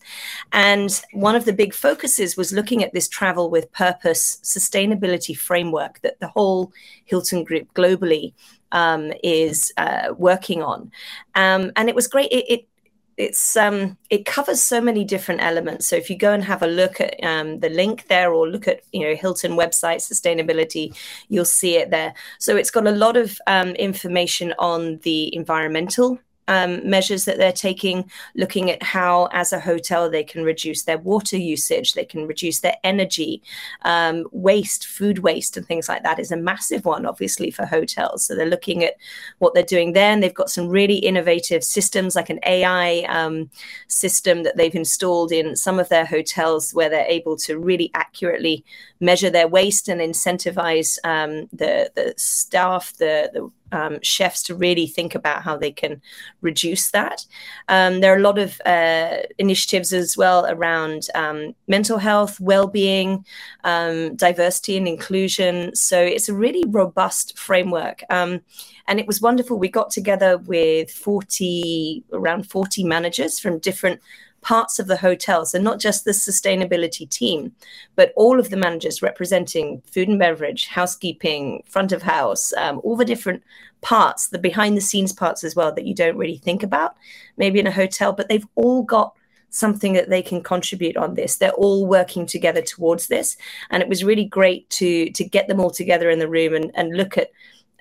and 0.53 1.03
one 1.13 1.37
of 1.37 1.45
the 1.45 1.53
big 1.53 1.75
focuses 1.75 2.37
was 2.37 2.53
looking 2.53 2.83
at 2.83 2.93
this 2.93 3.09
travel 3.09 3.51
with 3.51 3.71
purpose 3.73 4.39
sustainability 4.43 5.37
framework 5.37 6.01
that 6.01 6.19
the 6.21 6.29
whole 6.29 6.73
Hilton 7.05 7.45
Group 7.45 7.73
globally 7.75 8.33
um, 8.73 9.13
is 9.23 9.73
uh, 9.77 10.15
working 10.17 10.63
on, 10.63 10.91
um, 11.35 11.71
and 11.77 11.89
it 11.89 11.95
was 11.95 12.07
great. 12.07 12.33
It, 12.33 12.45
it 12.49 12.69
it's 13.17 13.57
um 13.57 13.97
it 14.11 14.25
covers 14.25 14.63
so 14.63 14.81
many 14.81 15.05
different 15.05 15.43
elements. 15.43 15.87
So 15.87 15.97
if 15.97 16.11
you 16.11 16.17
go 16.17 16.33
and 16.33 16.45
have 16.45 16.63
a 16.63 16.67
look 16.67 17.01
at 17.01 17.23
um, 17.23 17.61
the 17.61 17.69
link 17.69 18.09
there 18.09 18.33
or 18.33 18.49
look 18.49 18.69
at 18.69 18.81
you 18.93 19.01
know 19.01 19.15
hilton 19.15 19.53
website 19.53 20.01
sustainability 20.01 20.97
you'll 21.29 21.45
see 21.45 21.77
it 21.77 21.91
there. 21.91 22.15
So 22.39 22.57
it's 22.57 22.71
got 22.71 22.87
a 22.87 22.91
lot 22.91 23.17
of 23.17 23.39
um, 23.47 23.71
information 23.71 24.55
on 24.59 24.99
the 24.99 25.35
environmental 25.35 26.19
um, 26.49 26.89
measures 26.89 27.25
that 27.25 27.39
they're 27.39 27.53
taking, 27.53 28.11
looking 28.35 28.71
at 28.71 28.83
how, 28.83 29.29
as 29.33 29.53
a 29.53 29.61
hotel, 29.61 30.11
they 30.11 30.25
can 30.25 30.45
reduce 30.45 30.83
their 30.83 30.99
water 30.99 31.37
usage, 31.37 31.95
they 31.95 32.05
can 32.05 32.27
reduce 32.27 32.61
their 32.61 32.77
energy 32.85 33.43
um, 33.83 34.27
waste, 34.33 34.87
food 34.87 35.21
waste, 35.21 35.57
and 35.57 35.67
things 35.67 35.89
like 35.89 36.03
that 36.03 36.19
is 36.19 36.31
a 36.31 36.37
massive 36.37 36.85
one, 36.85 37.07
obviously, 37.07 37.51
for 37.51 37.65
hotels. 37.65 38.25
So 38.25 38.35
they're 38.35 38.47
looking 38.47 38.85
at 38.85 38.95
what 39.39 39.55
they're 39.55 39.63
doing 39.63 39.93
there, 39.93 40.11
and 40.11 40.23
they've 40.23 40.35
got 40.35 40.51
some 40.51 40.69
really 40.69 40.97
innovative 40.97 41.65
systems, 41.65 42.17
like 42.17 42.31
an 42.31 42.41
AI 42.47 43.01
um, 43.09 43.51
system 43.89 44.43
that 44.43 44.57
they've 44.57 44.75
installed 44.75 45.33
in 45.33 45.57
some 45.57 45.79
of 45.79 45.89
their 45.89 46.05
hotels, 46.07 46.73
where 46.73 46.89
they're 46.89 47.07
able 47.07 47.37
to 47.39 47.59
really 47.59 47.91
accurately 47.95 48.65
measure 49.01 49.31
their 49.31 49.49
waste 49.49 49.89
and 49.89 50.01
incentivize 50.01 50.99
um, 51.05 51.49
the 51.53 51.91
the 51.95 52.15
staff, 52.17 52.93
the 52.99 53.31
the 53.33 53.51
um, 53.75 53.99
chefs 54.03 54.43
to 54.45 54.55
really 54.55 54.87
think 54.87 55.15
about 55.15 55.43
how 55.43 55.57
they 55.57 55.73
can 55.73 56.01
reduce 56.41 56.91
that. 56.93 57.27
Um, 57.69 58.01
there 58.01 58.15
are 58.15 58.19
a 58.19 58.23
lot 58.23 58.39
of 58.39 58.61
uh, 58.65 59.19
initiatives 59.39 59.93
as 59.93 60.17
well 60.17 60.47
around 60.49 61.09
um, 61.15 61.55
mental 61.67 61.99
health, 61.99 62.39
well-being, 62.41 63.25
um, 63.65 64.15
diversity 64.17 64.77
and 64.77 64.87
inclusion. 64.87 65.75
So 65.75 66.01
it's 66.01 66.29
a 66.29 66.35
really 66.35 66.65
robust 66.69 67.39
framework. 67.39 68.03
Um, 68.11 68.41
and 68.87 69.01
it 69.01 69.07
was 69.07 69.21
wonderful. 69.21 69.59
We 69.59 69.69
got 69.69 69.91
together 69.91 70.39
with 70.39 70.91
40, 70.91 72.05
around 72.13 72.51
40 72.51 72.85
managers 72.85 73.41
from 73.41 73.59
different 73.59 74.01
parts 74.45 74.79
of 74.79 74.87
the 74.87 74.97
hotel. 74.99 75.47
So 75.47 75.59
not 75.59 75.81
just 75.81 76.05
the 76.05 76.13
sustainability 76.13 77.09
team, 77.09 77.53
but 77.97 78.13
all 78.15 78.39
of 78.39 78.51
the 78.51 78.59
managers 78.59 79.03
representing 79.03 79.83
food 79.91 80.09
and 80.09 80.19
beverage, 80.19 80.69
housekeeping, 80.69 81.65
front 81.67 81.93
of 81.93 82.03
house, 82.03 82.53
um, 82.59 82.81
all 82.85 82.95
the 82.95 83.07
different 83.07 83.43
parts, 83.81 84.29
the 84.29 84.39
behind 84.39 84.77
the 84.77 84.83
scenes 84.83 85.13
parts 85.13 85.45
as 85.45 85.57
well 85.57 85.75
that 85.75 85.87
you 85.87 85.95
don't 85.95 86.19
really 86.19 86.37
think 86.37 86.63
about, 86.63 86.95
maybe 87.39 87.59
in 87.59 87.67
a 87.67 87.73
hotel, 87.73 88.13
but 88.13 88.29
they've 88.29 88.47
all 88.55 88.83
got 88.83 89.15
something 89.49 89.95
that 89.95 90.11
they 90.11 90.21
can 90.21 90.43
contribute 90.43 90.97
on 90.97 91.15
this 91.15 91.37
they're 91.37 91.53
all 91.53 91.87
working 91.87 92.27
together 92.27 92.61
towards 92.61 93.07
this 93.07 93.37
and 93.71 93.85
it 93.85 93.89
was 93.89 94.03
really 94.03 94.25
great 94.25 94.69
to 94.69 95.09
to 95.11 95.23
get 95.23 95.47
them 95.47 95.61
all 95.61 95.71
together 95.71 96.11
in 96.11 96.19
the 96.19 96.29
room 96.29 96.55
and, 96.55 96.73
and 96.75 96.97
look 96.97 97.17
at 97.17 97.31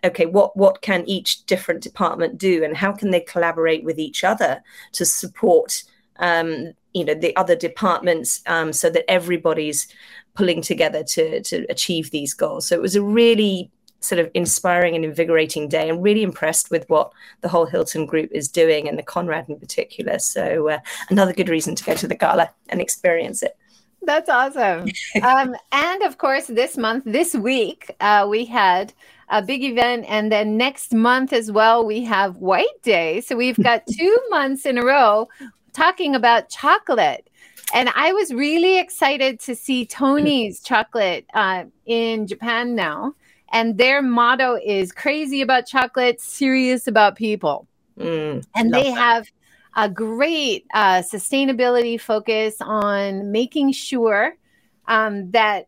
okay 0.03 0.27
what 0.27 0.55
what 0.55 0.83
can 0.83 1.03
each 1.07 1.43
different 1.47 1.81
department 1.81 2.37
do 2.37 2.63
and 2.63 2.77
how 2.77 2.91
can 2.91 3.09
they 3.09 3.19
collaborate 3.19 3.83
with 3.83 3.97
each 3.97 4.23
other 4.23 4.61
to 4.91 5.03
support 5.03 5.83
um, 6.17 6.73
you 6.93 7.05
know 7.05 7.13
the 7.13 7.35
other 7.35 7.55
departments 7.55 8.41
um, 8.47 8.73
so 8.73 8.89
that 8.89 9.09
everybody's 9.09 9.87
pulling 10.35 10.61
together 10.61 11.03
to 11.03 11.41
to 11.41 11.65
achieve 11.69 12.11
these 12.11 12.33
goals. 12.33 12.67
So 12.67 12.75
it 12.75 12.81
was 12.81 12.95
a 12.95 13.01
really 13.01 13.71
sort 14.03 14.19
of 14.19 14.29
inspiring 14.33 14.95
and 14.95 15.05
invigorating 15.05 15.69
day. 15.69 15.89
And 15.89 16.03
really 16.03 16.23
impressed 16.23 16.69
with 16.69 16.87
what 16.89 17.11
the 17.41 17.47
whole 17.47 17.65
hilton 17.65 18.05
group 18.05 18.29
is 18.31 18.47
doing 18.47 18.87
and 18.87 18.97
the 18.97 19.03
conrad 19.03 19.45
in 19.47 19.59
particular. 19.59 20.19
So 20.19 20.69
uh, 20.69 20.79
another 21.09 21.33
good 21.33 21.49
reason 21.49 21.75
to 21.75 21.83
go 21.83 21.95
to 21.95 22.07
the 22.07 22.15
gala 22.15 22.49
and 22.69 22.81
experience 22.81 23.43
it. 23.43 23.57
That's 24.01 24.29
awesome. 24.29 24.89
Um, 25.23 25.55
and 25.71 26.03
of 26.03 26.17
course 26.17 26.47
this 26.47 26.75
month 26.75 27.03
this 27.05 27.33
week 27.33 27.95
uh, 28.01 28.27
we 28.29 28.43
had 28.45 28.93
a 29.29 29.41
big 29.41 29.63
event. 29.63 30.05
And 30.07 30.31
then 30.31 30.57
next 30.57 30.93
month 30.93 31.33
as 31.33 31.51
well, 31.51 31.85
we 31.85 32.03
have 32.03 32.37
White 32.37 32.81
Day. 32.83 33.21
So 33.21 33.35
we've 33.35 33.57
got 33.57 33.87
two 33.97 34.17
months 34.29 34.65
in 34.65 34.77
a 34.77 34.85
row 34.85 35.27
talking 35.73 36.15
about 36.15 36.49
chocolate. 36.49 37.29
And 37.73 37.89
I 37.95 38.13
was 38.13 38.33
really 38.33 38.79
excited 38.79 39.39
to 39.41 39.55
see 39.55 39.85
Tony's 39.85 40.61
chocolate 40.61 41.25
uh, 41.33 41.65
in 41.85 42.27
Japan 42.27 42.75
now. 42.75 43.13
And 43.51 43.77
their 43.77 44.01
motto 44.01 44.57
is 44.63 44.91
crazy 44.91 45.41
about 45.41 45.67
chocolate, 45.67 46.19
serious 46.19 46.87
about 46.87 47.15
people. 47.15 47.67
Mm, 47.99 48.45
and 48.55 48.73
they 48.73 48.91
that. 48.91 48.97
have 48.97 49.27
a 49.75 49.89
great 49.89 50.65
uh, 50.73 51.01
sustainability 51.01 51.99
focus 51.99 52.57
on 52.61 53.31
making 53.31 53.71
sure 53.71 54.35
um, 54.87 55.31
that 55.31 55.67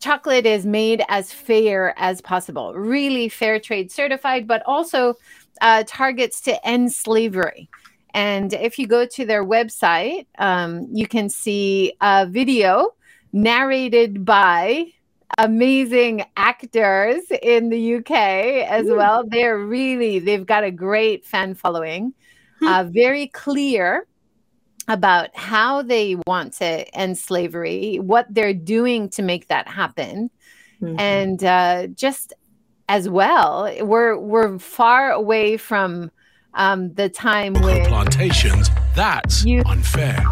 chocolate 0.00 0.46
is 0.46 0.66
made 0.66 1.02
as 1.08 1.32
fair 1.32 1.94
as 1.98 2.20
possible, 2.20 2.74
really 2.74 3.28
fair 3.28 3.58
trade 3.58 3.90
certified, 3.90 4.46
but 4.46 4.62
also 4.66 5.14
uh, 5.60 5.82
targets 5.86 6.40
to 6.42 6.66
end 6.66 6.92
slavery. 6.92 7.68
And 8.14 8.52
if 8.52 8.78
you 8.78 8.86
go 8.86 9.04
to 9.04 9.26
their 9.26 9.44
website, 9.44 10.26
um, 10.38 10.86
you 10.92 11.08
can 11.08 11.28
see 11.28 11.94
a 12.00 12.26
video 12.26 12.94
narrated 13.32 14.24
by 14.24 14.86
amazing 15.36 16.24
actors 16.36 17.24
in 17.42 17.70
the 17.70 17.96
UK 17.96 18.12
as 18.12 18.86
Ooh. 18.86 18.96
well. 18.96 19.24
They're 19.26 19.58
really, 19.58 20.20
they've 20.20 20.46
got 20.46 20.62
a 20.62 20.70
great 20.70 21.26
fan 21.26 21.54
following, 21.56 22.14
hmm. 22.60 22.66
uh, 22.68 22.84
very 22.84 23.26
clear 23.26 24.06
about 24.86 25.34
how 25.34 25.82
they 25.82 26.16
want 26.26 26.52
to 26.52 26.94
end 26.94 27.18
slavery, 27.18 27.96
what 27.96 28.26
they're 28.30 28.54
doing 28.54 29.08
to 29.08 29.22
make 29.22 29.48
that 29.48 29.66
happen. 29.66 30.30
Mm-hmm. 30.80 31.00
And 31.00 31.42
uh, 31.42 31.86
just 31.88 32.32
as 32.88 33.08
well, 33.08 33.74
we're, 33.80 34.16
we're 34.16 34.58
far 34.60 35.10
away 35.10 35.56
from 35.56 36.12
um, 36.54 36.92
the 36.94 37.08
time 37.08 37.54
when 37.54 37.86
plantations. 37.86 38.70
That's 38.94 39.44
you 39.44 39.62
unfair. 39.66 40.24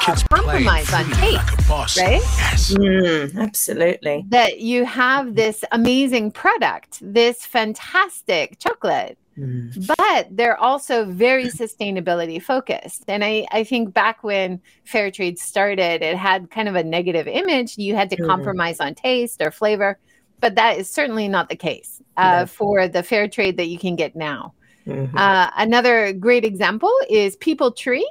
Kids 0.00 0.22
compromise 0.24 0.92
on 0.92 1.10
taste, 1.12 1.68
like 1.68 1.96
right? 1.96 2.22
Yes, 2.22 2.74
mm, 2.74 3.36
absolutely. 3.38 4.24
That 4.28 4.60
you 4.60 4.84
have 4.84 5.34
this 5.34 5.64
amazing 5.72 6.32
product, 6.32 6.98
this 7.00 7.44
fantastic 7.44 8.58
chocolate. 8.58 9.18
Mm. 9.38 9.94
But 9.98 10.28
they're 10.34 10.56
also 10.56 11.04
very 11.04 11.46
sustainability 11.46 12.40
focused. 12.40 13.04
And 13.08 13.22
I, 13.22 13.46
I 13.50 13.64
think 13.64 13.92
back 13.92 14.24
when 14.24 14.60
fair 14.84 15.10
trade 15.10 15.38
started, 15.38 16.02
it 16.02 16.16
had 16.16 16.50
kind 16.50 16.68
of 16.68 16.74
a 16.74 16.82
negative 16.82 17.26
image. 17.28 17.76
You 17.76 17.96
had 17.96 18.08
to 18.10 18.16
mm. 18.16 18.26
compromise 18.26 18.80
on 18.80 18.94
taste 18.94 19.42
or 19.42 19.50
flavor. 19.50 19.98
But 20.40 20.54
that 20.54 20.78
is 20.78 20.90
certainly 20.90 21.28
not 21.28 21.48
the 21.48 21.56
case 21.56 22.02
uh, 22.16 22.40
no. 22.40 22.46
for 22.46 22.88
the 22.88 23.02
fair 23.02 23.28
trade 23.28 23.56
that 23.56 23.66
you 23.66 23.78
can 23.78 23.96
get 23.96 24.14
now. 24.16 24.54
Mm-hmm. 24.86 25.16
Uh, 25.16 25.50
another 25.56 26.12
great 26.12 26.44
example 26.44 26.92
is 27.10 27.36
People 27.36 27.72
Tree. 27.72 28.08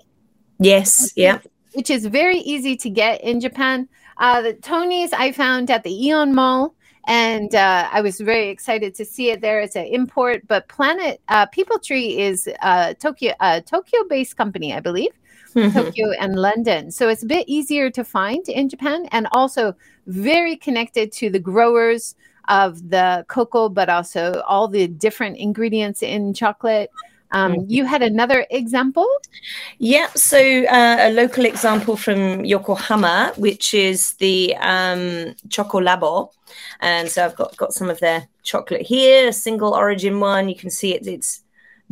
Yes, 0.60 1.14
yeah. 1.16 1.40
Which 1.74 1.90
is 1.90 2.06
very 2.06 2.38
easy 2.38 2.76
to 2.78 2.90
get 2.90 3.22
in 3.22 3.40
Japan. 3.40 3.88
Uh, 4.18 4.42
the 4.42 4.54
Tony's 4.54 5.12
I 5.14 5.32
found 5.32 5.70
at 5.70 5.84
the 5.84 6.08
Aeon 6.08 6.34
Mall, 6.34 6.74
and 7.08 7.54
uh, 7.54 7.90
I 7.92 8.02
was 8.02 8.20
very 8.20 8.50
excited 8.50 8.96
to 8.96 9.06
see 9.06 9.30
it 9.30 9.42
there. 9.42 9.60
It's 9.60 9.76
an 9.76 9.86
import, 9.86 10.48
but 10.48 10.68
Planet 10.68 11.22
uh, 11.28 11.46
People 11.48 11.80
Tree 11.80 12.20
is 12.20 12.48
a 12.62 12.96
Tokyo 12.96 13.34
a 13.40 13.62
Tokyo 13.62 14.04
based 14.10 14.38
company, 14.38 14.74
I 14.74 14.80
believe. 14.80 15.12
Mm-hmm. 15.56 15.78
Tokyo 15.78 16.12
and 16.20 16.36
London. 16.36 16.92
So 16.92 17.08
it's 17.08 17.24
a 17.24 17.26
bit 17.26 17.48
easier 17.48 17.90
to 17.92 18.04
find 18.04 18.48
in 18.50 18.68
Japan 18.68 19.08
and 19.14 19.26
also 19.32 19.74
very 20.06 20.58
connected 20.58 21.14
to 21.14 21.30
the 21.30 21.40
growers 21.40 22.16
of 22.48 22.90
the 22.90 23.26
cocoa, 23.28 23.70
but 23.70 23.90
also 23.90 24.42
all 24.48 24.68
the 24.68 24.88
different 24.88 25.38
ingredients 25.38 26.02
in 26.04 26.34
chocolate. 26.34 26.90
Um, 27.32 27.66
you 27.68 27.86
had 27.86 28.02
another 28.02 28.46
example? 28.50 29.08
Yeah, 29.80 30.08
so 30.16 30.38
uh, 30.38 30.98
a 31.00 31.12
local 31.12 31.46
example 31.46 31.98
from 31.98 32.46
Yokohama, 32.46 33.34
which 33.36 33.74
is 33.74 34.14
the 34.14 34.56
um, 34.58 35.36
Choco 35.50 35.82
Labo. 35.82 36.32
And 36.80 37.10
so 37.10 37.26
I've 37.26 37.36
got, 37.36 37.58
got 37.58 37.74
some 37.74 37.90
of 37.90 38.00
their 38.00 38.28
chocolate 38.44 38.84
here, 38.84 39.30
a 39.30 39.34
single 39.34 39.74
origin 39.74 40.20
one. 40.20 40.48
You 40.48 40.56
can 40.56 40.70
see 40.70 40.94
it, 40.94 41.08
it's 41.08 41.44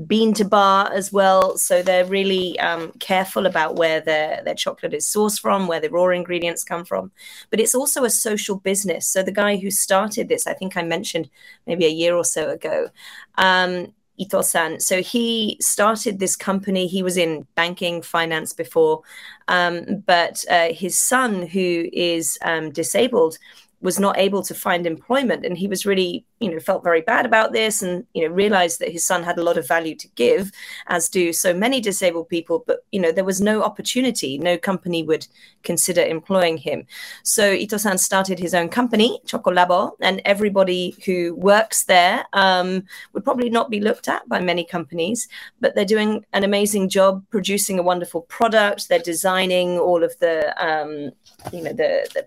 bean 0.07 0.33
to 0.33 0.45
bar 0.45 0.91
as 0.91 1.13
well. 1.13 1.57
So 1.57 1.81
they're 1.81 2.05
really 2.05 2.59
um, 2.59 2.91
careful 3.00 3.45
about 3.45 3.75
where 3.75 4.01
their, 4.01 4.41
their 4.43 4.55
chocolate 4.55 4.93
is 4.93 5.05
sourced 5.05 5.39
from, 5.39 5.67
where 5.67 5.79
the 5.79 5.89
raw 5.89 6.09
ingredients 6.09 6.63
come 6.63 6.83
from. 6.83 7.12
But 7.50 7.59
it's 7.59 7.75
also 7.75 8.03
a 8.03 8.09
social 8.09 8.57
business. 8.57 9.07
So 9.07 9.21
the 9.21 9.31
guy 9.31 9.57
who 9.57 9.69
started 9.69 10.29
this, 10.29 10.47
I 10.47 10.53
think 10.53 10.75
I 10.75 10.83
mentioned 10.83 11.29
maybe 11.67 11.85
a 11.85 11.89
year 11.89 12.15
or 12.15 12.25
so 12.25 12.50
ago, 12.50 12.89
um, 13.35 13.93
Ito-san. 14.17 14.79
So 14.79 15.01
he 15.01 15.57
started 15.59 16.19
this 16.19 16.35
company. 16.35 16.85
He 16.85 17.01
was 17.01 17.17
in 17.17 17.47
banking, 17.55 18.03
finance 18.03 18.53
before, 18.53 19.01
um, 19.47 20.03
but 20.05 20.45
uh, 20.50 20.71
his 20.71 21.00
son, 21.00 21.47
who 21.47 21.89
is 21.91 22.38
um, 22.43 22.71
disabled, 22.71 23.38
was 23.83 23.99
not 23.99 24.17
able 24.17 24.41
to 24.41 24.55
find 24.55 24.87
employment 24.87 25.45
and 25.45 25.57
he 25.57 25.67
was 25.67 25.85
really 25.85 26.25
you 26.39 26.49
know 26.49 26.59
felt 26.59 26.83
very 26.83 27.01
bad 27.01 27.25
about 27.25 27.51
this 27.51 27.81
and 27.81 28.05
you 28.13 28.27
know 28.27 28.33
realized 28.33 28.79
that 28.79 28.91
his 28.91 29.05
son 29.05 29.21
had 29.21 29.37
a 29.37 29.43
lot 29.43 29.57
of 29.57 29.67
value 29.67 29.95
to 29.95 30.07
give 30.15 30.51
as 30.87 31.09
do 31.09 31.31
so 31.33 31.53
many 31.53 31.81
disabled 31.81 32.27
people 32.29 32.63
but 32.65 32.85
you 32.91 32.99
know 32.99 33.11
there 33.11 33.23
was 33.23 33.41
no 33.41 33.61
opportunity. 33.61 34.37
No 34.37 34.57
company 34.57 35.03
would 35.03 35.27
consider 35.63 36.01
employing 36.01 36.57
him. 36.57 36.85
So 37.23 37.51
ito-san 37.51 37.97
started 37.97 38.39
his 38.39 38.53
own 38.53 38.69
company 38.69 39.19
chocolabo 39.27 39.91
and 39.99 40.21
everybody 40.25 40.95
who 41.05 41.35
works 41.35 41.83
there 41.83 42.25
um, 42.33 42.83
would 43.11 43.25
probably 43.25 43.49
not 43.49 43.69
be 43.69 43.81
looked 43.81 44.07
at 44.07 44.27
by 44.29 44.39
many 44.39 44.63
companies 44.63 45.27
but 45.59 45.75
they're 45.75 45.85
doing 45.85 46.25
an 46.33 46.43
amazing 46.43 46.87
job 46.89 47.23
producing 47.29 47.79
a 47.79 47.83
wonderful 47.83 48.21
product. 48.21 48.87
They're 48.87 48.99
designing 48.99 49.77
all 49.77 50.03
of 50.03 50.17
the 50.19 50.35
um, 50.65 51.11
you 51.51 51.61
know 51.63 51.73
the, 51.73 52.07
the 52.13 52.25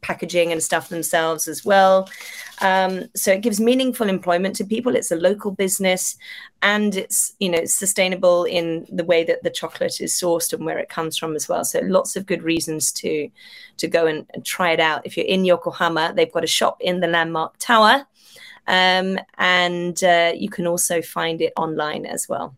packaging 0.00 0.52
and 0.52 0.62
stuff 0.62 0.88
themselves 0.88 1.48
as 1.48 1.64
well. 1.64 2.08
Um, 2.60 3.04
so 3.14 3.32
it 3.32 3.42
gives 3.42 3.60
meaningful 3.60 4.08
employment 4.08 4.56
to 4.56 4.64
people. 4.64 4.96
It's 4.96 5.10
a 5.10 5.16
local 5.16 5.50
business, 5.50 6.16
and 6.62 6.96
it's 6.96 7.34
you 7.38 7.48
know 7.48 7.64
sustainable 7.64 8.44
in 8.44 8.86
the 8.90 9.04
way 9.04 9.24
that 9.24 9.42
the 9.42 9.50
chocolate 9.50 10.00
is 10.00 10.12
sourced 10.12 10.52
and 10.52 10.64
where 10.64 10.78
it 10.78 10.88
comes 10.88 11.16
from 11.16 11.36
as 11.36 11.48
well. 11.48 11.64
So 11.64 11.80
lots 11.80 12.16
of 12.16 12.26
good 12.26 12.42
reasons 12.42 12.92
to 12.92 13.28
to 13.78 13.88
go 13.88 14.06
and, 14.06 14.26
try 14.44 14.72
it 14.72 14.80
out. 14.80 15.06
If 15.06 15.16
you're 15.16 15.26
in 15.26 15.44
Yokohama, 15.44 16.12
they've 16.14 16.32
got 16.32 16.44
a 16.44 16.48
shop 16.48 16.78
in 16.80 17.00
the 17.00 17.06
Landmark 17.06 17.58
Tower, 17.58 18.06
um, 18.66 19.18
and 19.36 20.02
uh, 20.02 20.32
you 20.34 20.48
can 20.48 20.66
also 20.66 21.00
find 21.02 21.40
it 21.40 21.52
online 21.56 22.06
as 22.06 22.28
well. 22.28 22.56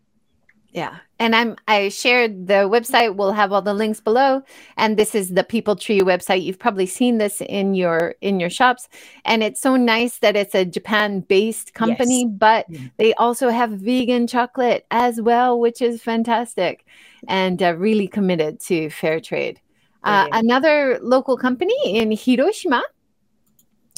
Yeah. 0.71 0.97
And 1.21 1.35
I'm 1.35 1.55
I 1.67 1.89
shared 1.89 2.47
the 2.47 2.67
website. 2.67 3.15
We'll 3.15 3.31
have 3.31 3.51
all 3.53 3.61
the 3.61 3.75
links 3.75 4.01
below. 4.01 4.41
And 4.75 4.97
this 4.97 5.13
is 5.13 5.29
the 5.29 5.43
People 5.43 5.75
Tree 5.75 5.99
website. 5.99 6.43
You've 6.43 6.57
probably 6.57 6.87
seen 6.87 7.19
this 7.19 7.41
in 7.41 7.75
your 7.75 8.15
in 8.21 8.39
your 8.39 8.49
shops. 8.49 8.89
And 9.23 9.43
it's 9.43 9.61
so 9.61 9.75
nice 9.75 10.17
that 10.17 10.35
it's 10.35 10.55
a 10.55 10.65
Japan-based 10.65 11.75
company, 11.75 12.23
yes. 12.23 12.31
but 12.37 12.71
mm-hmm. 12.71 12.87
they 12.97 13.13
also 13.13 13.49
have 13.49 13.69
vegan 13.69 14.25
chocolate 14.25 14.87
as 14.89 15.21
well, 15.21 15.59
which 15.59 15.79
is 15.79 16.01
fantastic, 16.01 16.85
and 17.27 17.61
uh, 17.61 17.75
really 17.75 18.07
committed 18.07 18.59
to 18.61 18.89
fair 18.89 19.19
trade. 19.19 19.61
Uh, 20.03 20.27
another 20.31 20.97
local 21.03 21.37
company 21.37 21.77
in 21.85 22.11
Hiroshima 22.11 22.81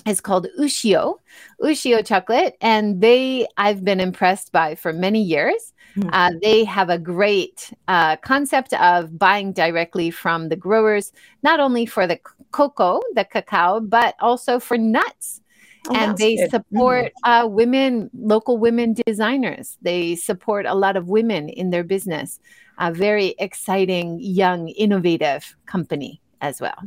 is 0.05 0.19
called 0.19 0.47
Ushio, 0.59 1.19
Ushio 1.61 2.05
chocolate, 2.05 2.57
and 2.59 2.99
they 2.99 3.47
I've 3.55 3.85
been 3.85 4.01
impressed 4.01 4.51
by 4.51 4.75
for 4.75 4.91
many 4.91 5.21
years. 5.21 5.72
Mm-hmm. 5.95 6.09
Uh, 6.11 6.31
they 6.41 6.63
have 6.63 6.89
a 6.89 6.97
great 6.97 7.71
uh, 7.87 8.15
concept 8.17 8.73
of 8.73 9.17
buying 9.17 9.51
directly 9.53 10.09
from 10.09 10.49
the 10.49 10.55
growers, 10.55 11.11
not 11.43 11.59
only 11.59 11.85
for 11.85 12.07
the 12.07 12.19
cocoa, 12.51 13.01
the 13.15 13.25
cacao, 13.25 13.79
but 13.79 14.15
also 14.19 14.59
for 14.59 14.77
nuts. 14.77 15.41
Oh, 15.89 15.95
and 15.95 16.17
they 16.17 16.37
good. 16.37 16.49
support 16.49 17.11
mm-hmm. 17.25 17.29
uh, 17.29 17.47
women, 17.47 18.09
local 18.13 18.57
women 18.57 18.95
designers. 19.05 19.77
They 19.81 20.15
support 20.15 20.65
a 20.65 20.75
lot 20.75 20.95
of 20.95 21.09
women 21.09 21.49
in 21.49 21.71
their 21.71 21.83
business. 21.83 22.39
A 22.79 22.91
very 22.91 23.35
exciting, 23.37 24.19
young, 24.19 24.69
innovative 24.69 25.55
company 25.65 26.21
as 26.41 26.59
well. 26.59 26.77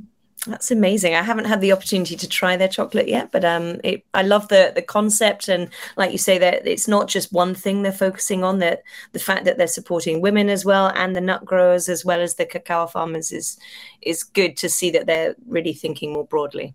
That's 0.47 0.71
amazing. 0.71 1.15
I 1.15 1.23
haven't 1.23 1.47
had 1.47 1.61
the 1.61 1.73
opportunity 1.73 2.17
to 2.17 2.29
try 2.29 2.57
their 2.57 2.69
chocolate 2.69 3.09
yet, 3.09 3.33
but 3.33 3.45
um, 3.45 3.81
it, 3.83 4.05
I 4.15 4.23
love 4.23 4.49
the 4.49 4.73
the 4.75 4.83
concept 4.83 5.49
and, 5.49 5.69
like 5.97 6.13
you 6.13 6.19
say, 6.19 6.39
that 6.39 6.67
it's 6.67 6.89
not 6.89 7.09
just 7.09 7.33
one 7.33 7.55
thing 7.55 7.83
they're 7.83 7.93
focusing 7.93 8.45
on. 8.45 8.59
That 8.61 8.83
the 9.13 9.19
fact 9.19 9.45
that 9.45 9.59
they're 9.59 9.67
supporting 9.67 10.21
women 10.21 10.49
as 10.49 10.65
well 10.65 10.93
and 10.95 11.15
the 11.15 11.21
nut 11.21 11.45
growers 11.45 11.89
as 11.89 12.05
well 12.05 12.21
as 12.21 12.35
the 12.35 12.47
cacao 12.47 12.87
farmers 12.87 13.33
is 13.33 13.59
is 14.03 14.23
good 14.23 14.57
to 14.59 14.69
see 14.69 14.91
that 14.91 15.07
they're 15.07 15.35
really 15.47 15.73
thinking 15.73 16.13
more 16.13 16.25
broadly. 16.25 16.75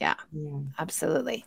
Yeah, 0.00 0.14
yeah. 0.32 0.58
absolutely. 0.78 1.44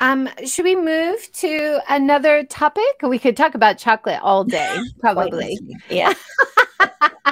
Um, 0.00 0.28
should 0.46 0.64
we 0.64 0.76
move 0.76 1.30
to 1.34 1.80
another 1.88 2.42
topic? 2.44 2.82
We 3.02 3.18
could 3.18 3.36
talk 3.36 3.54
about 3.54 3.78
chocolate 3.78 4.20
all 4.22 4.44
day, 4.44 4.78
probably. 5.00 5.58
yeah. 5.88 6.14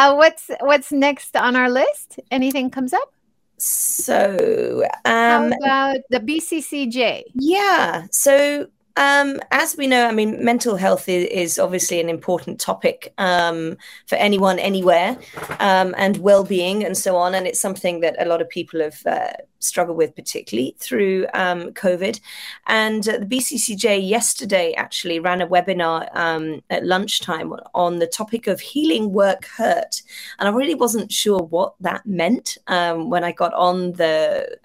Uh, 0.00 0.14
what's 0.14 0.50
what's 0.60 0.90
next 0.90 1.36
on 1.36 1.56
our 1.56 1.68
list? 1.68 2.18
Anything 2.30 2.70
comes 2.70 2.94
up? 2.94 3.12
So, 3.58 4.82
um, 5.04 5.52
how 5.62 5.92
about 5.92 5.98
the 6.08 6.20
BCCJ? 6.20 7.24
Yeah. 7.34 8.06
So 8.10 8.68
um, 8.96 9.40
as 9.50 9.76
we 9.76 9.86
know, 9.86 10.06
I 10.06 10.12
mean, 10.12 10.42
mental 10.42 10.76
health 10.76 11.06
is, 11.06 11.26
is 11.26 11.58
obviously 11.58 12.00
an 12.00 12.08
important 12.08 12.58
topic 12.60 13.12
um, 13.18 13.76
for 14.06 14.16
anyone, 14.16 14.58
anywhere, 14.58 15.18
um, 15.58 15.94
and 15.98 16.16
well-being 16.16 16.82
and 16.82 16.96
so 16.96 17.16
on. 17.16 17.34
And 17.34 17.46
it's 17.46 17.60
something 17.60 18.00
that 18.00 18.16
a 18.18 18.24
lot 18.24 18.40
of 18.40 18.48
people 18.48 18.80
have 18.80 19.04
uh, 19.04 19.32
struggled 19.60 19.96
with, 19.96 20.16
particularly 20.16 20.74
through 20.78 21.26
um, 21.34 21.70
COVID. 21.72 22.20
And 22.66 23.08
uh, 23.08 23.18
the 23.18 23.26
BCCJ 23.26 24.08
yesterday 24.08 24.72
actually 24.74 25.20
ran 25.20 25.40
a 25.40 25.46
webinar 25.46 26.14
um, 26.16 26.62
at 26.70 26.84
lunchtime 26.84 27.52
on 27.74 27.98
the 27.98 28.06
topic 28.06 28.46
of 28.46 28.60
healing 28.60 29.12
work 29.12 29.46
hurt, 29.46 30.02
and 30.38 30.48
I 30.48 30.52
really 30.52 30.74
wasn't 30.74 31.12
sure 31.12 31.42
what 31.42 31.74
that 31.80 32.04
meant 32.06 32.58
um, 32.66 33.10
when 33.10 33.24
I 33.24 33.32
got 33.32 33.54
on 33.54 33.92
the 33.92 34.58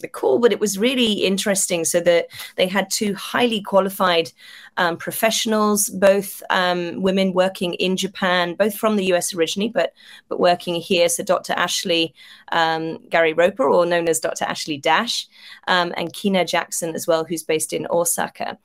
the 0.00 0.08
call, 0.08 0.38
but 0.38 0.52
it 0.52 0.60
was 0.60 0.78
really 0.78 1.12
interesting. 1.24 1.84
So 1.84 2.00
that 2.00 2.28
they 2.56 2.66
had 2.66 2.90
two 2.90 3.14
highly 3.14 3.60
qualified 3.60 4.32
um, 4.78 4.96
professionals, 4.96 5.90
both 5.90 6.42
um, 6.48 7.02
women 7.02 7.32
working 7.32 7.74
in 7.74 7.96
Japan, 7.96 8.54
both 8.54 8.76
from 8.76 8.96
the 8.96 9.12
US 9.12 9.34
originally, 9.34 9.68
but 9.68 9.92
but 10.28 10.40
working 10.40 10.76
here. 10.76 11.08
So 11.08 11.22
Dr. 11.22 11.52
Ashley 11.52 12.14
um, 12.52 12.98
Gary 13.10 13.34
Roper, 13.34 13.68
or 13.68 13.84
known 13.84 14.08
as 14.08 14.20
Dr. 14.20 14.44
Ashley 14.44 14.78
Dash, 14.78 15.26
um, 15.66 15.92
and 15.96 16.12
Kina 16.12 16.44
Jackson 16.44 16.94
as 16.94 17.06
well, 17.06 17.24
who's 17.24 17.42
based 17.42 17.72
in 17.72 17.86
Osaka, 17.90 18.56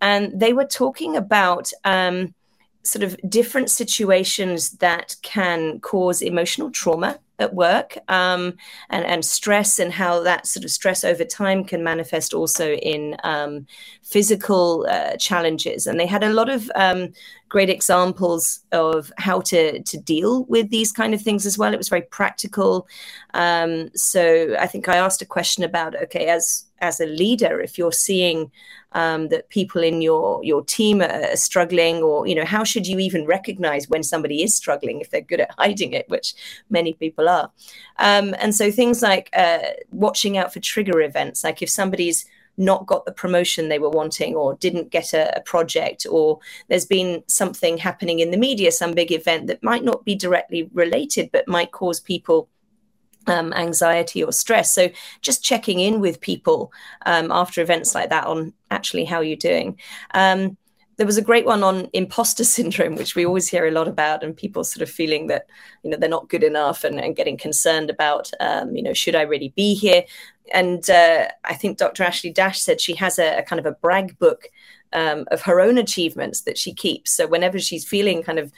and 0.00 0.38
they 0.38 0.52
were 0.52 0.66
talking 0.66 1.16
about 1.16 1.72
um, 1.84 2.34
sort 2.82 3.02
of 3.02 3.16
different 3.28 3.70
situations 3.70 4.72
that 4.78 5.16
can 5.22 5.80
cause 5.80 6.20
emotional 6.20 6.70
trauma 6.70 7.18
at 7.38 7.54
work 7.54 7.98
um, 8.08 8.54
and, 8.90 9.04
and 9.04 9.24
stress 9.24 9.78
and 9.78 9.92
how 9.92 10.22
that 10.22 10.46
sort 10.46 10.64
of 10.64 10.70
stress 10.70 11.04
over 11.04 11.24
time 11.24 11.64
can 11.64 11.82
manifest 11.82 12.32
also 12.32 12.74
in 12.74 13.16
um, 13.24 13.66
physical 14.02 14.86
uh, 14.88 15.16
challenges. 15.16 15.86
And 15.86 15.98
they 15.98 16.06
had 16.06 16.22
a 16.22 16.32
lot 16.32 16.48
of 16.48 16.70
um, 16.74 17.12
great 17.48 17.70
examples 17.70 18.60
of 18.72 19.12
how 19.18 19.40
to, 19.40 19.82
to 19.82 19.96
deal 19.98 20.44
with 20.44 20.70
these 20.70 20.92
kind 20.92 21.14
of 21.14 21.22
things 21.22 21.46
as 21.46 21.58
well. 21.58 21.74
It 21.74 21.78
was 21.78 21.88
very 21.88 22.02
practical. 22.02 22.86
Um, 23.32 23.90
so 23.94 24.56
I 24.58 24.66
think 24.66 24.88
I 24.88 24.96
asked 24.96 25.22
a 25.22 25.26
question 25.26 25.64
about, 25.64 26.00
okay, 26.02 26.26
as, 26.26 26.66
as 26.78 27.00
a 27.00 27.06
leader, 27.06 27.60
if 27.60 27.78
you're 27.78 27.92
seeing 27.92 28.50
um, 28.92 29.28
that 29.28 29.48
people 29.48 29.82
in 29.82 30.00
your 30.02 30.42
your 30.44 30.62
team 30.62 31.02
are 31.02 31.36
struggling, 31.36 31.96
or 32.02 32.26
you 32.26 32.34
know, 32.34 32.44
how 32.44 32.62
should 32.64 32.86
you 32.86 32.98
even 32.98 33.26
recognize 33.26 33.88
when 33.88 34.02
somebody 34.02 34.42
is 34.42 34.54
struggling 34.54 35.00
if 35.00 35.10
they're 35.10 35.20
good 35.20 35.40
at 35.40 35.54
hiding 35.58 35.92
it, 35.92 36.08
which 36.08 36.34
many 36.70 36.92
people 36.94 37.23
Um, 37.98 38.34
and 38.38 38.54
so 38.54 38.70
things 38.70 39.02
like 39.02 39.30
uh, 39.34 39.58
watching 39.90 40.36
out 40.36 40.52
for 40.52 40.60
trigger 40.60 41.00
events, 41.00 41.44
like 41.44 41.62
if 41.62 41.70
somebody's 41.70 42.26
not 42.56 42.86
got 42.86 43.04
the 43.04 43.12
promotion 43.12 43.68
they 43.68 43.78
were 43.78 43.90
wanting 43.90 44.34
or 44.34 44.54
didn't 44.54 44.90
get 44.90 45.12
a, 45.12 45.36
a, 45.36 45.40
project 45.40 46.06
or 46.08 46.38
there's 46.68 46.84
been 46.84 47.20
something 47.26 47.76
happening 47.76 48.20
in 48.20 48.30
the 48.30 48.36
media 48.36 48.70
some 48.70 48.92
big 48.92 49.10
event 49.10 49.48
that 49.48 49.60
might 49.60 49.82
not 49.82 50.04
be 50.04 50.14
directly 50.14 50.70
related 50.72 51.28
but 51.32 51.48
might 51.48 51.72
cause 51.72 51.98
people 51.98 52.48
um, 53.26 53.52
anxiety 53.52 54.22
or 54.22 54.32
stress. 54.32 54.72
So 54.74 54.90
just 55.22 55.42
checking 55.42 55.80
in 55.80 56.00
with 56.00 56.20
people 56.20 56.72
um, 57.06 57.30
after 57.30 57.60
events 57.60 57.94
like 57.94 58.10
that 58.10 58.26
on 58.26 58.52
actually 58.70 59.04
how 59.04 59.20
you're 59.20 59.36
doing. 59.36 59.78
Um, 60.12 60.56
there 60.96 61.06
was 61.06 61.16
a 61.16 61.22
great 61.22 61.44
one 61.44 61.62
on 61.62 61.88
imposter 61.92 62.44
syndrome, 62.56 62.96
which 62.96 63.14
we 63.14 63.26
always 63.26 63.48
hear 63.48 63.66
a 63.66 63.70
lot 63.70 63.88
about, 63.88 64.22
and 64.22 64.36
people 64.36 64.64
sort 64.64 64.82
of 64.82 64.90
feeling 64.90 65.26
that 65.28 65.46
you 65.82 65.90
know 65.90 65.96
they're 65.96 66.08
not 66.08 66.28
good 66.28 66.44
enough 66.44 66.84
and, 66.84 67.00
and 67.00 67.16
getting 67.16 67.36
concerned 67.36 67.90
about 67.90 68.30
um, 68.40 68.74
you 68.74 68.82
know 68.82 68.92
should 68.94 69.14
I 69.16 69.22
really 69.22 69.52
be 69.56 69.74
here? 69.74 70.04
And 70.52 70.88
uh, 70.90 71.28
I 71.44 71.54
think 71.54 71.78
Dr. 71.78 72.02
Ashley 72.02 72.30
Dash 72.30 72.60
said 72.60 72.80
she 72.80 72.94
has 72.96 73.18
a, 73.18 73.38
a 73.38 73.42
kind 73.42 73.58
of 73.58 73.66
a 73.66 73.72
brag 73.72 74.18
book 74.18 74.50
um, 74.92 75.26
of 75.30 75.42
her 75.42 75.60
own 75.60 75.78
achievements 75.78 76.42
that 76.42 76.58
she 76.58 76.72
keeps. 76.72 77.10
So 77.10 77.26
whenever 77.26 77.58
she's 77.58 77.86
feeling 77.86 78.22
kind 78.22 78.38
of 78.38 78.52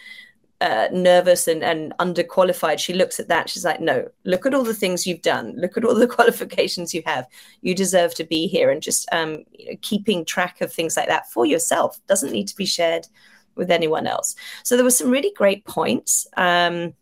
uh, 0.60 0.88
nervous 0.92 1.48
and, 1.48 1.62
and 1.62 1.92
underqualified, 1.98 2.78
she 2.78 2.94
looks 2.94 3.20
at 3.20 3.28
that. 3.28 3.50
She's 3.50 3.64
like, 3.64 3.80
no, 3.80 4.08
look 4.24 4.46
at 4.46 4.54
all 4.54 4.64
the 4.64 4.74
things 4.74 5.06
you've 5.06 5.22
done. 5.22 5.54
Look 5.56 5.76
at 5.76 5.84
all 5.84 5.94
the 5.94 6.06
qualifications 6.16 6.94
you 6.94 7.02
have. 7.06 7.26
You 7.60 7.74
deserve 7.74 8.14
to 8.14 8.24
be 8.24 8.46
here. 8.46 8.70
And 8.70 8.82
just 8.82 9.08
um, 9.12 9.44
you 9.52 9.72
know, 9.72 9.78
keeping 9.82 10.24
track 10.24 10.60
of 10.60 10.72
things 10.72 10.96
like 10.96 11.08
that 11.08 11.30
for 11.30 11.46
yourself 11.46 11.98
doesn't 12.06 12.32
need 12.32 12.48
to 12.48 12.56
be 12.56 12.66
shared 12.66 13.06
with 13.54 13.70
anyone 13.70 14.06
else. 14.06 14.34
So 14.62 14.76
there 14.76 14.84
were 14.84 14.90
some 14.90 15.10
really 15.10 15.32
great 15.36 15.64
points. 15.64 16.26
Um, 16.36 16.94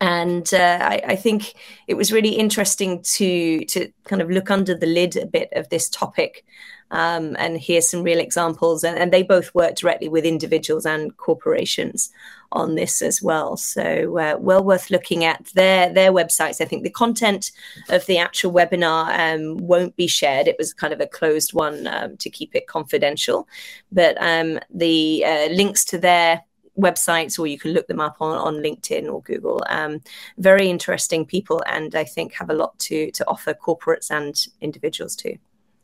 and 0.00 0.52
uh, 0.54 0.78
I, 0.80 1.02
I, 1.08 1.16
think 1.16 1.52
it 1.86 1.92
was 1.92 2.10
really 2.10 2.30
interesting 2.30 3.02
to 3.02 3.64
to 3.66 3.92
kind 4.04 4.22
of 4.22 4.30
look 4.30 4.50
under 4.50 4.74
the 4.74 4.86
lid 4.86 5.16
a 5.16 5.26
bit 5.26 5.50
of 5.52 5.68
this 5.68 5.90
topic 5.90 6.46
um, 6.90 7.36
and 7.38 7.58
hear 7.58 7.80
some 7.80 8.02
real 8.02 8.18
examples. 8.18 8.84
And, 8.84 8.98
and, 8.98 9.12
they 9.12 9.22
both 9.22 9.54
work 9.54 9.76
directly 9.76 10.08
with 10.08 10.24
individuals 10.24 10.86
and 10.86 11.16
corporations 11.16 12.10
on 12.52 12.74
this 12.74 13.00
as 13.02 13.22
well. 13.22 13.56
So 13.56 14.18
uh, 14.18 14.36
well 14.38 14.62
worth 14.62 14.90
looking 14.90 15.24
at 15.24 15.44
their 15.54 15.92
their 15.92 16.12
websites. 16.12 16.60
I 16.60 16.64
think 16.64 16.82
the 16.82 16.90
content 16.90 17.52
of 17.88 18.06
the 18.06 18.18
actual 18.18 18.52
webinar 18.52 19.16
um, 19.18 19.56
won't 19.58 19.96
be 19.96 20.06
shared. 20.06 20.48
It 20.48 20.56
was 20.58 20.72
kind 20.72 20.92
of 20.92 21.00
a 21.00 21.06
closed 21.06 21.52
one 21.52 21.86
um, 21.86 22.16
to 22.18 22.30
keep 22.30 22.54
it 22.54 22.66
confidential, 22.66 23.48
but 23.92 24.16
um, 24.20 24.58
the 24.72 25.24
uh, 25.24 25.46
links 25.52 25.84
to 25.86 25.98
their 25.98 26.42
websites 26.78 27.38
or 27.38 27.46
you 27.46 27.58
can 27.58 27.72
look 27.72 27.86
them 27.88 28.00
up 28.00 28.16
on, 28.20 28.38
on 28.38 28.62
linkedin 28.62 29.12
or 29.12 29.20
google 29.22 29.62
um, 29.68 30.00
very 30.38 30.70
interesting 30.70 31.26
people 31.26 31.60
and 31.66 31.94
i 31.94 32.04
think 32.04 32.32
have 32.32 32.48
a 32.48 32.54
lot 32.54 32.78
to 32.78 33.10
to 33.10 33.26
offer 33.28 33.52
corporates 33.52 34.10
and 34.10 34.46
individuals 34.60 35.14
too 35.14 35.36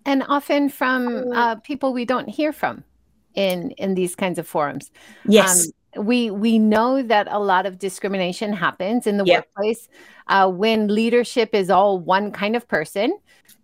and 0.07 0.23
often 0.29 0.69
from 0.69 1.33
uh, 1.33 1.57
people 1.57 1.93
we 1.93 2.05
don't 2.05 2.29
hear 2.29 2.53
from 2.53 2.85
in 3.35 3.73
in 3.73 3.95
these 3.95 4.15
kinds 4.15 4.39
of 4.39 4.47
forums. 4.47 4.91
Yes. 5.27 5.67
Um, 5.97 6.07
we 6.07 6.31
we 6.31 6.59
know 6.59 7.03
that 7.03 7.27
a 7.31 7.39
lot 7.39 7.67
of 7.67 7.79
discrimination 7.79 8.53
happens 8.53 9.07
in 9.07 9.17
the 9.17 9.25
yep. 9.25 9.45
workplace 9.45 9.89
uh, 10.29 10.51
when 10.51 10.89
leadership 10.89 11.55
is 11.55 11.71
all 11.71 11.99
one 11.99 12.31
kind 12.31 12.55
of 12.55 12.69
person 12.69 13.19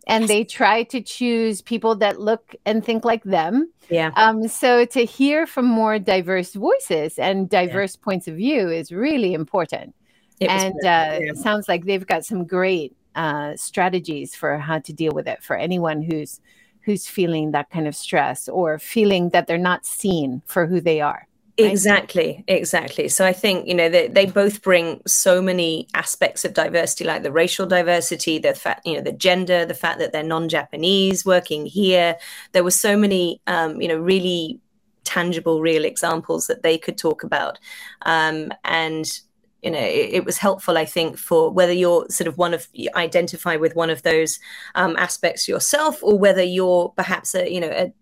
and 0.06 0.22
yes. 0.22 0.28
they 0.28 0.44
try 0.44 0.82
to 0.82 1.00
choose 1.00 1.62
people 1.62 1.94
that 1.94 2.20
look 2.20 2.54
and 2.66 2.84
think 2.84 3.04
like 3.04 3.22
them. 3.22 3.70
Yeah. 3.88 4.10
Um 4.16 4.48
so 4.48 4.84
to 4.86 5.04
hear 5.04 5.46
from 5.46 5.66
more 5.66 5.98
diverse 5.98 6.54
voices 6.54 7.18
and 7.18 7.48
diverse 7.48 7.96
yeah. 7.96 8.04
points 8.04 8.28
of 8.28 8.36
view 8.36 8.68
is 8.68 8.90
really 8.90 9.34
important. 9.34 9.94
And 10.40 10.74
uh, 10.84 11.34
sounds 11.34 11.68
like 11.68 11.84
they've 11.84 12.06
got 12.06 12.24
some 12.24 12.44
great 12.44 12.96
uh, 13.14 13.56
strategies 13.56 14.34
for 14.34 14.58
how 14.58 14.78
to 14.80 14.92
deal 14.92 15.12
with 15.12 15.28
it 15.28 15.42
for 15.42 15.56
anyone 15.56 16.02
who's 16.02 16.40
who's 16.84 17.06
feeling 17.06 17.52
that 17.52 17.70
kind 17.70 17.86
of 17.86 17.94
stress 17.94 18.48
or 18.48 18.76
feeling 18.78 19.30
that 19.30 19.46
they're 19.46 19.56
not 19.56 19.86
seen 19.86 20.42
for 20.46 20.66
who 20.66 20.80
they 20.80 21.00
are 21.00 21.28
Exactly, 21.58 22.44
exactly. 22.48 23.08
So 23.08 23.26
I 23.26 23.32
think 23.32 23.66
you 23.66 23.74
know 23.74 23.88
they, 23.88 24.08
they 24.08 24.24
both 24.24 24.62
bring 24.62 25.02
so 25.06 25.42
many 25.42 25.86
aspects 25.94 26.44
of 26.44 26.54
diversity, 26.54 27.04
like 27.04 27.22
the 27.22 27.32
racial 27.32 27.66
diversity, 27.66 28.38
the 28.38 28.54
fact 28.54 28.86
you 28.86 28.94
know 28.94 29.02
the 29.02 29.12
gender, 29.12 29.66
the 29.66 29.74
fact 29.74 29.98
that 29.98 30.12
they're 30.12 30.22
non-Japanese 30.22 31.26
working 31.26 31.66
here. 31.66 32.16
There 32.52 32.64
were 32.64 32.70
so 32.70 32.96
many 32.96 33.42
um, 33.46 33.80
you 33.80 33.88
know 33.88 33.98
really 33.98 34.60
tangible, 35.04 35.60
real 35.60 35.84
examples 35.84 36.46
that 36.46 36.62
they 36.62 36.78
could 36.78 36.96
talk 36.96 37.22
about, 37.22 37.58
um, 38.02 38.50
and 38.64 39.20
you 39.62 39.70
know 39.70 39.78
it, 39.78 40.10
it, 40.12 40.24
was 40.24 40.38
helpful 40.38 40.76
i 40.76 40.84
think 40.84 41.16
for 41.16 41.50
whether 41.50 41.72
you're 41.72 42.06
sort 42.08 42.28
of 42.28 42.36
one 42.36 42.52
of 42.52 42.68
identify 42.94 43.56
with 43.56 43.74
one 43.74 43.90
of 43.90 44.02
those 44.02 44.38
um, 44.74 44.96
aspects 44.96 45.48
yourself 45.48 46.02
or 46.02 46.18
whether 46.18 46.42
you're 46.42 46.88
perhaps 46.96 47.34
a 47.34 47.50
you 47.50 47.60
know 47.60 47.70
a, 47.70 47.92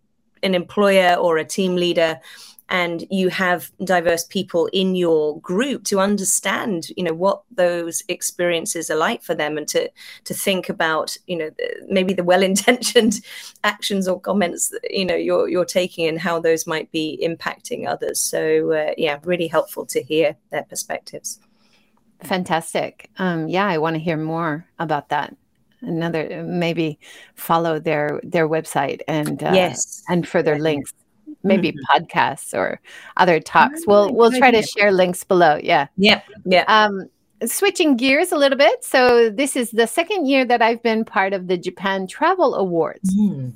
an 0.43 0.55
employer 0.55 1.15
or 1.15 1.37
a 1.37 1.45
team 1.45 1.77
leader 1.77 2.19
and 2.71 3.05
you 3.11 3.29
have 3.29 3.71
diverse 3.83 4.25
people 4.25 4.67
in 4.73 4.95
your 4.95 5.41
group 5.41 5.83
to 5.85 5.99
understand 5.99 6.89
you 6.97 7.03
know 7.03 7.13
what 7.13 7.43
those 7.51 8.03
experiences 8.09 8.89
are 8.89 8.97
like 8.97 9.23
for 9.23 9.35
them 9.35 9.59
and 9.59 9.69
to 9.69 9.91
to 10.25 10.33
think 10.33 10.69
about 10.69 11.17
you 11.27 11.37
know 11.37 11.51
maybe 11.89 12.15
the 12.15 12.25
well-intentioned 12.25 13.21
actions 13.65 14.07
or 14.09 14.21
comments 14.21 14.73
you 14.89 15.05
know 15.05 15.17
you're 15.17 15.49
you're 15.49 15.65
taking 15.65 16.07
and 16.07 16.21
how 16.21 16.39
those 16.41 16.67
might 16.67 16.91
be 16.93 17.19
impacting 17.23 17.87
others. 17.87 18.21
So 18.21 18.73
uh, 18.73 18.93
yeah 18.97 19.19
really 19.25 19.49
helpful 19.49 19.85
to 19.87 20.03
hear 20.03 20.37
their 20.51 20.63
perspectives 20.63 21.41
fantastic 22.23 23.11
um, 23.19 23.49
yeah 23.49 23.67
i 23.67 23.79
want 23.79 23.95
to 23.95 24.01
hear 24.01 24.17
more 24.17 24.67
about 24.79 25.09
that 25.09 25.35
another 25.83 26.43
maybe 26.45 26.99
follow 27.35 27.79
their 27.79 28.21
their 28.23 28.49
website 28.49 29.01
and 29.09 29.43
uh, 29.43 29.53
yes 29.53 30.03
and 30.09 30.29
further 30.29 30.59
links 30.59 30.93
maybe 31.43 31.73
mm-hmm. 31.73 32.05
podcasts 32.05 32.55
or 32.55 32.81
other 33.17 33.41
talks. 33.41 33.87
We'll 33.87 34.13
we'll 34.13 34.33
try 34.33 34.51
to 34.51 34.63
share 34.63 34.93
links 34.93 35.25
below. 35.25 35.59
Yeah. 35.63 35.87
Yeah. 35.97 36.21
Yeah. 36.45 36.65
Um, 36.69 37.09
switching 37.47 37.97
gears 37.97 38.33
a 38.33 38.37
little 38.37 38.59
bit. 38.59 38.85
So 38.85 39.31
this 39.31 39.57
is 39.57 39.71
the 39.71 39.87
second 39.87 40.27
year 40.27 40.45
that 40.45 40.61
I've 40.61 40.83
been 40.83 41.05
part 41.05 41.33
of 41.33 41.49
the 41.49 41.57
Japan 41.57 42.07
Travel 42.07 42.55
Awards. 42.55 43.15
Mm 43.15 43.55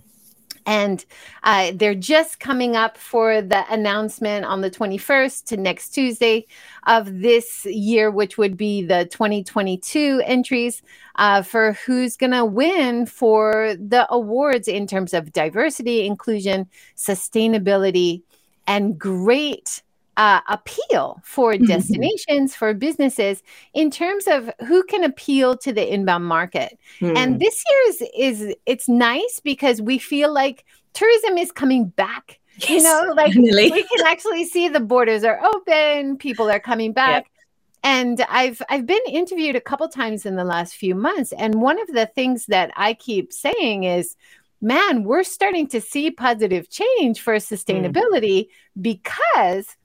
and 0.66 1.05
uh, 1.42 1.72
they're 1.74 1.94
just 1.94 2.40
coming 2.40 2.74
up 2.77 2.96
for 2.96 3.42
the 3.42 3.64
announcement 3.70 4.44
on 4.44 4.61
the 4.61 4.70
21st 4.70 5.44
to 5.44 5.57
next 5.57 5.90
Tuesday 5.90 6.46
of 6.87 7.20
this 7.20 7.66
year, 7.66 8.11
which 8.11 8.38
would 8.38 8.57
be 8.57 8.83
the 8.83 9.07
2022 9.07 10.22
entries 10.24 10.83
uh, 11.16 11.42
for 11.42 11.74
who's 11.85 12.16
going 12.16 12.33
to 12.33 12.44
win 12.44 13.07
for 13.07 13.74
the 13.79 14.07
awards 14.11 14.68
in 14.68 14.87
terms 14.87 15.14
of 15.14 15.33
diversity, 15.33 16.07
inclusion, 16.07 16.68
sustainability, 16.96 18.22
and 18.66 18.98
great 18.98 19.83
uh, 20.16 20.40
appeal 20.48 21.20
for 21.24 21.55
mm-hmm. 21.55 21.64
destinations 21.64 22.55
for 22.55 22.72
businesses 22.74 23.42
in 23.72 23.90
terms 23.90 24.27
of 24.27 24.50
who 24.66 24.83
can 24.85 25.05
appeal 25.05 25.57
to 25.59 25.72
the 25.72 25.92
inbound 25.92 26.24
market. 26.24 26.79
Mm. 27.00 27.16
And 27.16 27.40
this 27.40 27.62
year 27.68 27.81
is 27.88 28.05
is 28.16 28.57
it's 28.66 28.88
nice 28.88 29.40
because 29.42 29.83
we 29.83 29.98
feel 29.98 30.33
like 30.33 30.64
tourism 30.92 31.38
is 31.38 31.50
coming 31.50 31.87
back. 31.87 32.40
Yes, 32.59 32.70
you 32.70 32.83
know, 32.83 33.12
like 33.14 33.33
definitely. 33.33 33.72
we 33.72 33.83
can 33.83 34.07
actually 34.07 34.44
see 34.44 34.68
the 34.68 34.81
borders 34.81 35.24
are 35.24 35.40
open, 35.44 36.16
people 36.16 36.50
are 36.50 36.61
coming 36.61 36.92
back. 36.92 37.24
Yeah. 37.24 37.31
And 37.83 38.24
I've 38.31 38.62
I've 38.68 38.87
been 38.87 39.03
interviewed 39.09 39.57
a 39.57 39.61
couple 39.61 39.88
times 39.88 40.24
in 40.24 40.37
the 40.37 40.44
last 40.44 40.77
few 40.77 40.94
months 40.94 41.33
and 41.33 41.61
one 41.61 41.81
of 41.81 41.88
the 41.88 42.07
things 42.07 42.46
that 42.46 42.70
I 42.77 42.94
keep 42.94 43.33
saying 43.33 43.85
is 43.85 44.16
man, 44.61 45.05
we're 45.05 45.24
starting 45.24 45.66
to 45.68 45.79
see 45.79 46.11
positive 46.11 46.70
change 46.70 47.20
for 47.20 47.35
mm. 47.35 47.42
sustainability 47.42 48.46
mm. 48.46 48.48
because 48.81 49.77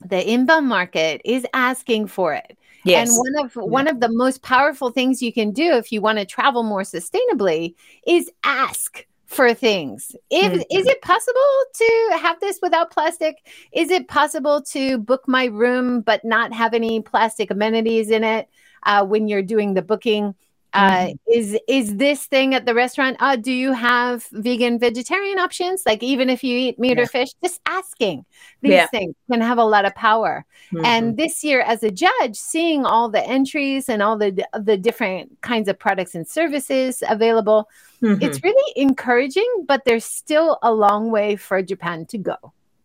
the 0.00 0.30
inbound 0.30 0.66
market 0.66 1.20
is 1.24 1.46
asking 1.52 2.06
for 2.06 2.34
it. 2.34 2.56
Yes. 2.84 3.08
And 3.08 3.18
one 3.18 3.44
of 3.44 3.54
one 3.54 3.88
of 3.88 4.00
the 4.00 4.08
most 4.08 4.42
powerful 4.42 4.90
things 4.90 5.22
you 5.22 5.32
can 5.32 5.52
do 5.52 5.72
if 5.72 5.92
you 5.92 6.00
want 6.00 6.18
to 6.18 6.24
travel 6.24 6.62
more 6.62 6.82
sustainably 6.82 7.74
is 8.06 8.30
ask 8.42 9.06
for 9.26 9.54
things. 9.54 10.16
If 10.30 10.52
mm-hmm. 10.52 10.78
is 10.78 10.86
it 10.86 11.02
possible 11.02 11.40
to 11.74 12.18
have 12.20 12.40
this 12.40 12.58
without 12.62 12.90
plastic? 12.90 13.36
Is 13.72 13.90
it 13.90 14.08
possible 14.08 14.62
to 14.62 14.98
book 14.98 15.28
my 15.28 15.44
room 15.44 16.00
but 16.00 16.24
not 16.24 16.52
have 16.52 16.74
any 16.74 17.00
plastic 17.00 17.50
amenities 17.50 18.10
in 18.10 18.24
it 18.24 18.48
uh, 18.84 19.04
when 19.04 19.28
you're 19.28 19.42
doing 19.42 19.74
the 19.74 19.82
booking? 19.82 20.34
Uh, 20.72 21.06
mm-hmm. 21.06 21.32
is 21.32 21.58
is 21.68 21.96
this 21.96 22.26
thing 22.26 22.54
at 22.54 22.66
the 22.66 22.74
restaurant 22.74 23.16
uh, 23.20 23.36
do 23.36 23.52
you 23.52 23.72
have 23.72 24.26
vegan 24.32 24.78
vegetarian 24.78 25.38
options 25.38 25.82
like 25.86 26.02
even 26.02 26.30
if 26.30 26.44
you 26.44 26.56
eat 26.56 26.78
meat 26.78 26.96
yeah. 26.96 27.02
or 27.02 27.06
fish 27.06 27.30
just 27.42 27.60
asking 27.66 28.24
these 28.62 28.72
yeah. 28.72 28.86
things 28.86 29.14
can 29.30 29.40
have 29.40 29.58
a 29.58 29.64
lot 29.64 29.84
of 29.84 29.94
power 29.94 30.44
mm-hmm. 30.72 30.84
and 30.84 31.16
this 31.16 31.42
year 31.42 31.60
as 31.60 31.82
a 31.82 31.90
judge 31.90 32.36
seeing 32.36 32.84
all 32.84 33.08
the 33.08 33.24
entries 33.26 33.88
and 33.88 34.02
all 34.02 34.16
the 34.16 34.44
the 34.60 34.76
different 34.76 35.40
kinds 35.40 35.68
of 35.68 35.78
products 35.78 36.14
and 36.14 36.26
services 36.26 37.02
available 37.08 37.68
mm-hmm. 38.02 38.22
it's 38.22 38.42
really 38.42 38.72
encouraging 38.76 39.64
but 39.66 39.84
there's 39.84 40.04
still 40.04 40.58
a 40.62 40.72
long 40.72 41.10
way 41.10 41.36
for 41.36 41.62
japan 41.62 42.06
to 42.06 42.18
go 42.18 42.36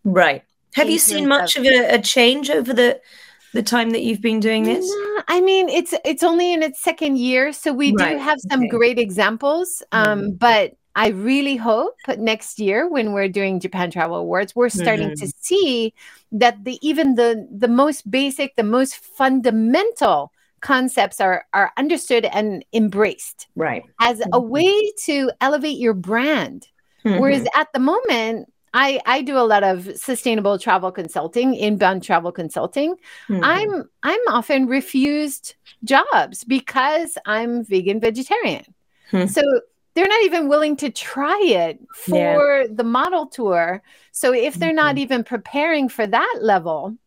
right 0.04 0.42
have 0.74 0.90
you 0.90 0.98
seen 0.98 1.26
much 1.26 1.56
of, 1.56 1.64
a, 1.64 1.94
a 1.94 2.00
change 2.00 2.50
over 2.50 2.74
the 2.74 3.00
the 3.56 3.62
time 3.62 3.90
that 3.90 4.02
you've 4.02 4.20
been 4.20 4.38
doing 4.38 4.62
this? 4.62 4.88
I 5.28 5.40
mean, 5.40 5.68
it's 5.68 5.94
it's 6.04 6.22
only 6.22 6.52
in 6.52 6.62
its 6.62 6.80
second 6.80 7.18
year, 7.18 7.52
so 7.52 7.72
we 7.72 7.92
right. 7.92 8.14
do 8.14 8.18
have 8.18 8.38
some 8.48 8.60
okay. 8.60 8.68
great 8.68 8.98
examples. 8.98 9.82
Um, 9.92 10.20
mm-hmm. 10.20 10.30
But 10.36 10.76
I 10.94 11.08
really 11.08 11.56
hope 11.56 11.94
next 12.16 12.58
year 12.58 12.88
when 12.88 13.12
we're 13.12 13.28
doing 13.28 13.60
Japan 13.60 13.90
Travel 13.90 14.16
Awards, 14.16 14.54
we're 14.54 14.68
starting 14.68 15.08
mm-hmm. 15.08 15.26
to 15.26 15.32
see 15.40 15.94
that 16.32 16.64
the 16.64 16.78
even 16.80 17.16
the 17.16 17.46
the 17.50 17.68
most 17.68 18.10
basic, 18.10 18.56
the 18.56 18.62
most 18.62 18.96
fundamental 18.96 20.32
concepts 20.60 21.20
are 21.20 21.46
are 21.52 21.72
understood 21.76 22.24
and 22.24 22.64
embraced 22.72 23.46
right 23.56 23.82
as 24.00 24.18
mm-hmm. 24.18 24.30
a 24.32 24.40
way 24.40 24.90
to 25.04 25.30
elevate 25.40 25.78
your 25.78 25.94
brand 25.94 26.66
whereas 27.02 27.42
mm-hmm. 27.42 27.60
at 27.60 27.68
the 27.72 27.78
moment 27.78 28.52
I, 28.78 29.00
I 29.06 29.22
do 29.22 29.38
a 29.38 29.40
lot 29.40 29.64
of 29.64 29.96
sustainable 29.96 30.58
travel 30.58 30.92
consulting, 30.92 31.54
inbound 31.54 32.02
travel 32.02 32.30
consulting. 32.30 32.96
Mm-hmm. 33.26 33.42
I'm 33.42 33.88
I'm 34.02 34.20
often 34.28 34.66
refused 34.66 35.54
jobs 35.82 36.44
because 36.44 37.16
I'm 37.24 37.64
vegan 37.64 38.00
vegetarian. 38.00 38.66
Mm-hmm. 39.12 39.28
So 39.28 39.40
they're 39.94 40.06
not 40.06 40.24
even 40.24 40.48
willing 40.48 40.76
to 40.76 40.90
try 40.90 41.40
it 41.42 41.78
for 41.94 42.60
yeah. 42.60 42.66
the 42.70 42.84
model 42.84 43.26
tour. 43.26 43.82
So 44.12 44.34
if 44.34 44.56
they're 44.56 44.68
mm-hmm. 44.68 44.76
not 44.76 44.98
even 44.98 45.24
preparing 45.24 45.88
for 45.88 46.06
that 46.06 46.38
level, 46.42 46.98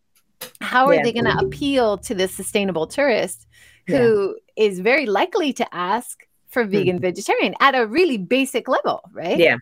how 0.61 0.87
are 0.87 0.95
yeah. 0.95 1.03
they 1.03 1.13
going 1.13 1.25
to 1.25 1.37
appeal 1.37 1.99
to 1.99 2.15
the 2.15 2.27
sustainable 2.27 2.87
tourist 2.87 3.45
who 3.85 4.35
yeah. 4.57 4.65
is 4.65 4.79
very 4.79 5.05
likely 5.05 5.53
to 5.53 5.75
ask 5.75 6.25
for 6.47 6.63
vegan 6.63 6.95
mm-hmm. 6.95 7.03
vegetarian 7.03 7.53
at 7.59 7.75
a 7.75 7.85
really 7.85 8.17
basic 8.17 8.67
level, 8.67 9.01
right? 9.13 9.37
Yeah. 9.37 9.57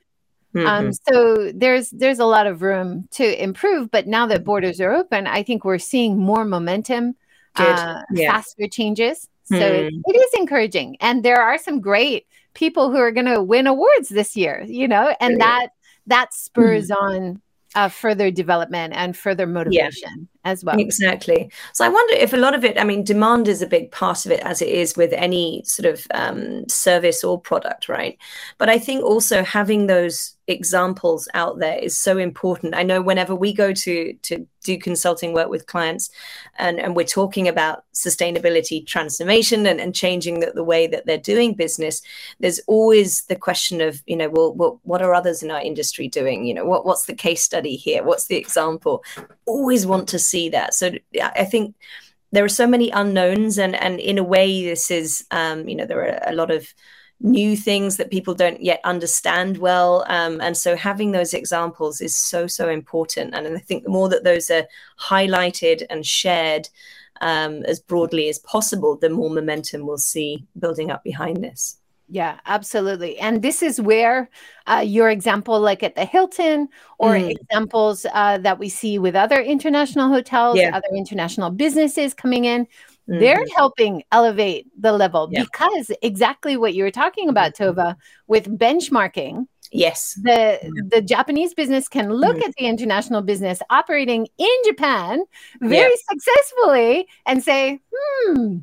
Um, 0.58 0.66
mm-hmm. 0.66 0.88
Um, 0.88 0.94
so 0.94 1.52
there's 1.54 1.90
there's 1.92 2.20
a 2.20 2.26
lot 2.26 2.48
of 2.48 2.62
room 2.62 3.08
to 3.12 3.44
improve, 3.44 3.92
but 3.92 4.08
now 4.08 4.26
that 4.28 4.44
borders 4.44 4.80
are 4.82 4.92
open, 4.92 5.28
I 5.28 5.44
think 5.44 5.64
we're 5.66 5.78
seeing 5.78 6.18
more 6.18 6.46
momentum, 6.46 7.16
uh, 7.56 8.02
yeah. 8.12 8.32
faster 8.32 8.68
changes. 8.68 9.28
So 9.46 9.56
mm. 9.56 10.02
it 10.06 10.16
is 10.16 10.40
encouraging, 10.40 10.98
and 11.00 11.24
there 11.24 11.42
are 11.42 11.58
some 11.58 11.80
great 11.80 12.28
people 12.54 12.92
who 12.92 12.98
are 12.98 13.12
going 13.12 13.28
to 13.28 13.42
win 13.42 13.68
awards 13.68 14.10
this 14.10 14.36
year. 14.36 14.64
You 14.68 14.88
know, 14.88 15.16
and 15.20 15.40
that 15.40 15.70
that 16.08 16.34
spurs 16.34 16.90
mm. 16.90 17.02
on 17.02 17.42
uh, 17.76 17.90
further 17.90 18.32
development 18.32 18.94
and 18.96 19.16
further 19.16 19.46
motivation 19.46 20.28
yeah, 20.44 20.52
as 20.52 20.64
well. 20.64 20.80
Exactly. 20.80 21.52
So 21.74 21.86
I 21.86 21.90
wonder 21.90 22.16
if 22.16 22.34
a 22.34 22.38
lot 22.38 22.56
of 22.56 22.66
it, 22.66 22.80
I 22.80 22.84
mean, 22.84 23.04
demand 23.04 23.48
is 23.48 23.62
a 23.62 23.68
big 23.68 23.92
part 23.92 24.26
of 24.26 24.32
it, 24.32 24.40
as 24.40 24.62
it 24.62 24.70
is 24.70 24.98
with 24.98 25.14
any 25.14 25.62
sort 25.64 25.86
of 25.86 26.08
um, 26.14 26.68
service 26.68 27.24
or 27.24 27.40
product, 27.40 27.88
right? 27.88 28.18
But 28.58 28.70
I 28.70 28.80
think 28.80 29.04
also 29.04 29.44
having 29.44 29.86
those 29.88 30.37
examples 30.48 31.28
out 31.34 31.60
there 31.60 31.78
is 31.78 31.98
so 31.98 32.18
important. 32.18 32.76
I 32.76 32.84
know 32.84 33.02
whenever 33.02 33.36
we 33.36 33.54
go 33.54 33.74
to 33.74 34.14
to 34.14 34.48
do 34.64 34.78
consulting 34.78 35.34
work 35.34 35.50
with 35.50 35.66
clients 35.66 36.10
and, 36.58 36.80
and 36.80 36.96
we're 36.96 37.06
talking 37.06 37.48
about 37.48 37.86
sustainability 37.94 38.86
transformation 38.86 39.66
and, 39.66 39.80
and 39.80 39.96
changing 39.96 40.40
the, 40.40 40.52
the 40.54 40.64
way 40.64 40.88
that 40.88 41.06
they're 41.06 41.18
doing 41.18 41.54
business, 41.54 42.02
there's 42.40 42.60
always 42.68 43.24
the 43.24 43.36
question 43.36 43.80
of, 43.80 44.04
you 44.06 44.16
know, 44.16 44.30
well, 44.30 44.54
well, 44.54 44.80
what 44.84 45.02
are 45.02 45.14
others 45.14 45.42
in 45.42 45.52
our 45.52 45.62
industry 45.62 46.10
doing? 46.10 46.46
You 46.46 46.54
know, 46.54 46.66
what, 46.66 46.86
what's 46.86 47.06
the 47.06 47.16
case 47.16 47.42
study 47.42 47.76
here? 47.76 48.04
What's 48.04 48.28
the 48.28 48.36
example? 48.36 49.04
Always 49.46 49.86
want 49.86 50.10
to 50.10 50.20
see 50.20 50.50
that. 50.50 50.74
So 50.74 50.92
I 51.22 51.46
think 51.46 51.76
there 52.32 52.44
are 52.44 52.50
so 52.50 52.68
many 52.68 52.90
unknowns 52.90 53.58
and 53.58 53.74
and 53.76 54.02
in 54.02 54.18
a 54.18 54.24
way 54.24 54.66
this 54.66 54.92
is 54.92 55.26
um, 55.32 55.68
you 55.68 55.76
know 55.76 55.86
there 55.86 56.02
are 56.02 56.20
a 56.28 56.36
lot 56.36 56.52
of 56.52 56.68
new 57.20 57.58
things 57.58 57.98
that 57.98 58.12
people 58.12 58.36
don't 58.36 58.62
yet 58.62 58.80
understand 58.84 59.58
well. 59.58 60.06
Um, 60.08 60.40
and 60.40 60.56
so 60.56 60.76
having 60.76 61.12
those 61.12 61.34
examples 61.34 62.00
is 62.00 62.16
so, 62.16 62.48
so 62.48 62.70
important. 62.70 63.34
And 63.34 63.48
I 63.48 63.60
think 63.60 63.84
the 63.84 63.90
more 63.90 64.10
that 64.10 64.24
those 64.24 64.52
are 64.52 64.68
highlighted 65.00 65.84
and 65.90 66.06
shared 66.06 66.70
um, 67.22 67.64
as 67.66 67.80
broadly 67.80 68.30
as 68.30 68.40
possible, 68.40 68.96
the 68.96 69.10
more 69.10 69.32
momentum 69.32 69.88
we'll 69.88 69.98
see 69.98 70.46
building 70.60 70.92
up 70.92 71.04
behind 71.04 71.44
this. 71.44 71.80
Yeah, 72.10 72.40
absolutely. 72.46 73.20
And 73.20 73.42
this 73.42 73.62
is 73.62 73.82
where 73.82 74.30
uh, 74.66 74.84
your 74.86 75.10
example, 75.10 75.60
like 75.60 75.84
at 75.84 75.96
the 75.96 76.06
Hilton, 76.06 76.70
or 77.00 77.16
mm. 77.16 77.32
examples 77.32 78.06
uh, 78.14 78.38
that 78.38 78.60
we 78.60 78.70
see 78.70 78.98
with 78.98 79.14
other 79.14 79.42
international 79.42 80.08
hotels, 80.08 80.58
yeah. 80.58 80.72
other 80.74 80.88
international 80.96 81.50
businesses 81.50 82.14
coming 82.14 82.46
in, 82.46 82.66
mm-hmm. 83.10 83.20
they're 83.20 83.46
helping 83.56 84.04
elevate 84.12 84.68
the 84.80 84.92
level 84.92 85.30
yeah. 85.32 85.44
because 85.44 85.92
exactly 86.02 86.58
what 86.58 86.74
you 86.74 86.84
were 86.84 86.92
talking 86.92 87.30
about, 87.30 87.54
mm-hmm. 87.54 87.80
Tova, 87.80 87.96
with 88.28 88.48
benchmarking. 88.58 89.48
Yes. 89.72 90.18
The 90.24 90.60
the 90.90 91.02
Japanese 91.02 91.54
business 91.54 91.90
can 91.90 92.14
look 92.14 92.38
mm. 92.38 92.44
at 92.48 92.56
the 92.58 92.66
international 92.66 93.22
business 93.22 93.60
operating 93.70 94.28
in 94.38 94.56
Japan 94.66 95.24
very 95.60 95.92
yeah. 95.92 96.10
successfully 96.10 97.08
and 97.26 97.44
say, 97.44 97.82
hmm, 97.94 98.60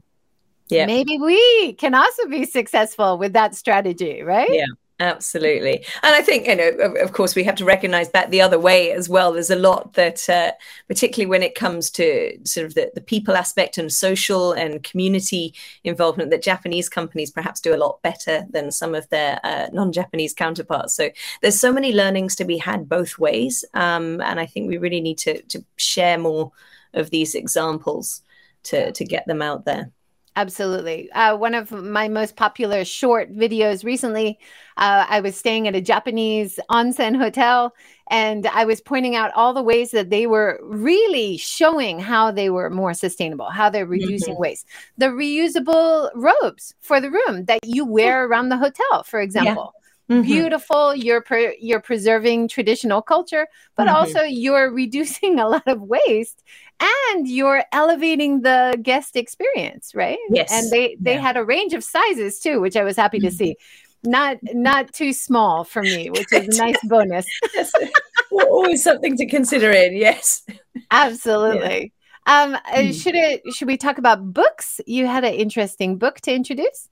yeah. 0.68 0.86
maybe 0.86 1.18
we 1.18 1.74
can 1.74 1.94
also 1.94 2.26
be 2.28 2.46
successful 2.46 3.18
with 3.18 3.34
that 3.34 3.54
strategy, 3.54 4.22
right? 4.22 4.48
Yeah. 4.50 4.64
Absolutely. 5.00 5.84
And 6.04 6.14
I 6.14 6.22
think, 6.22 6.46
you 6.46 6.54
know, 6.54 6.68
of, 6.68 6.94
of, 6.96 7.12
course, 7.12 7.34
we 7.34 7.42
have 7.42 7.56
to 7.56 7.64
recognize 7.64 8.12
that 8.12 8.30
the 8.30 8.40
other 8.40 8.60
way 8.60 8.92
as 8.92 9.08
well. 9.08 9.32
There's 9.32 9.50
a 9.50 9.56
lot 9.56 9.94
that, 9.94 10.28
uh, 10.28 10.52
particularly 10.86 11.28
when 11.28 11.42
it 11.42 11.56
comes 11.56 11.90
to 11.92 12.38
sort 12.44 12.66
of 12.66 12.74
the, 12.74 12.92
the 12.94 13.00
people 13.00 13.34
aspect 13.34 13.76
and 13.76 13.92
social 13.92 14.52
and 14.52 14.84
community 14.84 15.52
involvement, 15.82 16.30
that 16.30 16.42
Japanese 16.42 16.88
companies 16.88 17.32
perhaps 17.32 17.60
do 17.60 17.74
a 17.74 17.76
lot 17.76 18.02
better 18.02 18.46
than 18.50 18.70
some 18.70 18.94
of 18.94 19.08
their 19.08 19.40
uh, 19.42 19.66
non 19.72 19.90
Japanese 19.90 20.32
counterparts. 20.32 20.94
So 20.94 21.10
there's 21.42 21.58
so 21.58 21.72
many 21.72 21.92
learnings 21.92 22.36
to 22.36 22.44
be 22.44 22.58
had 22.58 22.88
both 22.88 23.18
ways. 23.18 23.64
Um, 23.74 24.20
and 24.20 24.38
I 24.38 24.46
think 24.46 24.68
we 24.68 24.78
really 24.78 25.00
need 25.00 25.18
to, 25.18 25.42
to 25.42 25.64
share 25.74 26.18
more 26.18 26.52
of 26.92 27.10
these 27.10 27.34
examples 27.34 28.22
to, 28.64 28.92
to 28.92 29.04
get 29.04 29.26
them 29.26 29.42
out 29.42 29.64
there. 29.64 29.90
Absolutely. 30.36 31.10
Uh, 31.12 31.36
one 31.36 31.54
of 31.54 31.70
my 31.70 32.08
most 32.08 32.34
popular 32.34 32.84
short 32.84 33.32
videos 33.32 33.84
recently, 33.84 34.38
uh, 34.76 35.06
I 35.08 35.20
was 35.20 35.36
staying 35.36 35.68
at 35.68 35.76
a 35.76 35.80
Japanese 35.80 36.58
onsen 36.70 37.16
hotel 37.16 37.72
and 38.10 38.44
I 38.48 38.64
was 38.64 38.80
pointing 38.80 39.14
out 39.14 39.30
all 39.36 39.54
the 39.54 39.62
ways 39.62 39.92
that 39.92 40.10
they 40.10 40.26
were 40.26 40.58
really 40.62 41.36
showing 41.36 42.00
how 42.00 42.32
they 42.32 42.50
were 42.50 42.68
more 42.68 42.94
sustainable, 42.94 43.48
how 43.48 43.70
they're 43.70 43.86
reducing 43.86 44.34
mm-hmm. 44.34 44.42
waste. 44.42 44.66
The 44.98 45.06
reusable 45.06 46.10
robes 46.16 46.74
for 46.80 47.00
the 47.00 47.12
room 47.12 47.44
that 47.44 47.60
you 47.64 47.84
wear 47.84 48.26
around 48.26 48.48
the 48.48 48.58
hotel, 48.58 49.04
for 49.04 49.20
example. 49.20 49.72
Yeah. 49.76 49.83
Mm-hmm. 50.10 50.20
beautiful 50.20 50.94
you're 50.94 51.22
pre- 51.22 51.56
you're 51.58 51.80
preserving 51.80 52.48
traditional 52.48 53.00
culture 53.00 53.46
but 53.74 53.86
mm-hmm. 53.86 53.96
also 53.96 54.20
you're 54.20 54.70
reducing 54.70 55.40
a 55.40 55.48
lot 55.48 55.66
of 55.66 55.80
waste 55.80 56.42
and 56.78 57.26
you're 57.26 57.64
elevating 57.72 58.42
the 58.42 58.78
guest 58.82 59.16
experience 59.16 59.94
right 59.94 60.18
yes 60.28 60.52
and 60.52 60.70
they 60.70 60.98
they 61.00 61.14
yeah. 61.14 61.20
had 61.20 61.38
a 61.38 61.44
range 61.44 61.72
of 61.72 61.82
sizes 61.82 62.38
too 62.38 62.60
which 62.60 62.76
i 62.76 62.84
was 62.84 62.98
happy 62.98 63.18
to 63.18 63.28
mm-hmm. 63.28 63.36
see 63.36 63.56
not 64.02 64.36
not 64.52 64.92
too 64.92 65.14
small 65.14 65.64
for 65.64 65.80
me 65.80 66.10
which 66.10 66.30
is 66.34 66.48
a 66.48 66.62
nice 66.62 66.76
bonus 66.84 67.24
always 68.30 68.84
something 68.84 69.16
to 69.16 69.24
consider 69.24 69.70
in 69.70 69.96
yes 69.96 70.42
absolutely 70.90 71.94
yeah. 72.26 72.42
um 72.42 72.58
mm. 72.74 73.02
should 73.02 73.14
it 73.14 73.40
should 73.54 73.68
we 73.68 73.78
talk 73.78 73.96
about 73.96 74.34
books 74.34 74.82
you 74.86 75.06
had 75.06 75.24
an 75.24 75.32
interesting 75.32 75.96
book 75.96 76.20
to 76.20 76.30
introduce 76.30 76.90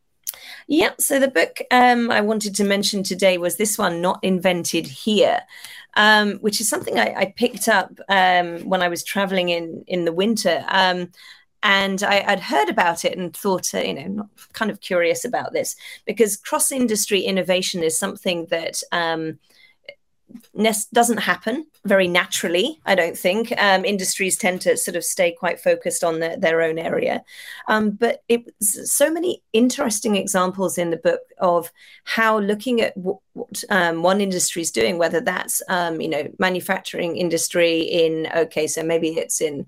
yeah, 0.66 0.92
so 0.98 1.18
the 1.18 1.28
book 1.28 1.58
um, 1.70 2.10
I 2.10 2.20
wanted 2.20 2.54
to 2.56 2.64
mention 2.64 3.02
today 3.02 3.38
was 3.38 3.56
this 3.56 3.78
one, 3.78 4.00
Not 4.00 4.20
Invented 4.22 4.86
Here, 4.86 5.40
um, 5.94 6.34
which 6.36 6.60
is 6.60 6.68
something 6.68 6.98
I, 6.98 7.14
I 7.16 7.34
picked 7.36 7.68
up 7.68 7.92
um, 8.08 8.60
when 8.68 8.82
I 8.82 8.88
was 8.88 9.04
traveling 9.04 9.50
in, 9.50 9.84
in 9.86 10.04
the 10.04 10.12
winter. 10.12 10.64
Um, 10.68 11.10
and 11.62 12.02
I, 12.02 12.24
would 12.28 12.40
heard 12.40 12.68
about 12.68 13.04
it 13.04 13.16
and 13.16 13.36
thought, 13.36 13.72
uh, 13.74 13.78
you 13.78 13.94
know, 13.94 14.28
kind 14.52 14.70
of 14.70 14.80
curious 14.80 15.24
about 15.24 15.52
this 15.52 15.76
because 16.06 16.36
cross 16.36 16.72
industry 16.72 17.20
innovation 17.20 17.82
is 17.82 17.96
something 17.96 18.46
that 18.46 18.82
um, 18.90 19.38
doesn't 20.92 21.18
happen 21.18 21.66
very 21.84 22.06
naturally, 22.06 22.80
I 22.86 22.94
don't 22.94 23.18
think. 23.18 23.52
Um, 23.58 23.84
industries 23.84 24.36
tend 24.36 24.60
to 24.62 24.76
sort 24.76 24.96
of 24.96 25.04
stay 25.04 25.32
quite 25.32 25.60
focused 25.60 26.04
on 26.04 26.20
the, 26.20 26.36
their 26.38 26.62
own 26.62 26.78
area. 26.78 27.24
Um, 27.68 27.90
but 27.90 28.22
it 28.28 28.54
so 28.60 29.10
many 29.10 29.42
interesting 29.52 30.16
examples 30.16 30.78
in 30.78 30.90
the 30.90 30.96
book 30.96 31.22
of 31.38 31.72
how 32.04 32.38
looking 32.38 32.80
at 32.80 32.96
what, 32.96 33.18
what 33.32 33.64
um, 33.70 34.02
one 34.02 34.20
industry 34.20 34.62
is 34.62 34.70
doing, 34.70 34.98
whether 34.98 35.20
that's, 35.20 35.62
um, 35.68 36.00
you 36.00 36.08
know, 36.08 36.28
manufacturing 36.38 37.16
industry 37.16 37.80
in, 37.80 38.28
okay, 38.36 38.66
so 38.66 38.82
maybe 38.82 39.08
it's 39.08 39.40
in 39.40 39.66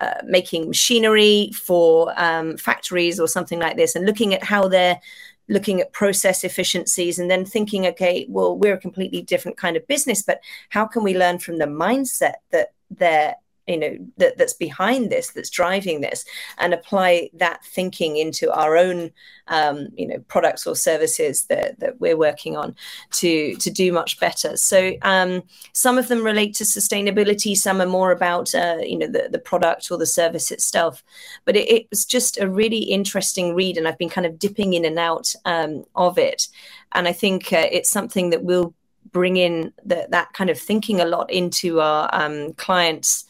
uh, 0.00 0.20
making 0.24 0.68
machinery 0.68 1.50
for 1.54 2.12
um, 2.16 2.56
factories 2.56 3.20
or 3.20 3.28
something 3.28 3.60
like 3.60 3.76
this, 3.76 3.94
and 3.94 4.04
looking 4.04 4.34
at 4.34 4.42
how 4.42 4.68
they're 4.68 5.00
looking 5.48 5.80
at 5.80 5.92
process 5.92 6.44
efficiencies 6.44 7.18
and 7.18 7.30
then 7.30 7.44
thinking 7.44 7.86
okay 7.86 8.26
well 8.28 8.56
we're 8.56 8.74
a 8.74 8.78
completely 8.78 9.22
different 9.22 9.56
kind 9.56 9.76
of 9.76 9.86
business 9.86 10.22
but 10.22 10.40
how 10.70 10.86
can 10.86 11.02
we 11.02 11.16
learn 11.16 11.38
from 11.38 11.58
the 11.58 11.66
mindset 11.66 12.34
that 12.50 12.72
they're 12.90 13.34
you 13.66 13.78
know 13.78 13.96
that, 14.18 14.36
that's 14.36 14.52
behind 14.52 15.10
this 15.10 15.30
that's 15.30 15.50
driving 15.50 16.00
this 16.00 16.24
and 16.58 16.74
apply 16.74 17.30
that 17.34 17.64
thinking 17.64 18.16
into 18.16 18.52
our 18.52 18.76
own 18.76 19.10
um, 19.48 19.88
you 19.96 20.06
know 20.06 20.18
products 20.28 20.66
or 20.66 20.76
services 20.76 21.44
that, 21.46 21.78
that 21.80 22.00
we're 22.00 22.16
working 22.16 22.56
on 22.56 22.74
to 23.12 23.54
to 23.56 23.70
do 23.70 23.92
much 23.92 24.20
better 24.20 24.56
so 24.56 24.92
um, 25.02 25.42
some 25.72 25.98
of 25.98 26.08
them 26.08 26.24
relate 26.24 26.54
to 26.54 26.64
sustainability 26.64 27.56
some 27.56 27.80
are 27.80 27.86
more 27.86 28.12
about 28.12 28.54
uh, 28.54 28.78
you 28.82 28.98
know 28.98 29.06
the, 29.06 29.28
the 29.30 29.38
product 29.38 29.90
or 29.90 29.98
the 29.98 30.06
service 30.06 30.50
itself 30.50 31.02
but 31.44 31.56
it, 31.56 31.68
it, 31.70 31.86
was 31.90 32.04
just 32.04 32.40
a 32.40 32.48
really 32.48 32.78
interesting 32.78 33.54
read 33.54 33.76
and 33.76 33.86
i've 33.86 33.98
been 33.98 34.08
kind 34.08 34.26
of 34.26 34.38
dipping 34.38 34.74
in 34.74 34.84
and 34.84 34.98
out 34.98 35.34
um, 35.44 35.84
of 35.94 36.18
it 36.18 36.48
and 36.92 37.08
i 37.08 37.12
think 37.12 37.52
uh, 37.52 37.66
it's 37.70 37.90
something 37.90 38.30
that 38.30 38.42
will 38.44 38.74
bring 39.14 39.36
in 39.36 39.72
the, 39.84 40.06
that 40.10 40.32
kind 40.34 40.50
of 40.50 40.58
thinking 40.58 41.00
a 41.00 41.06
lot 41.06 41.30
into 41.30 41.80
our 41.80 42.10
um, 42.12 42.52
clients. 42.54 43.24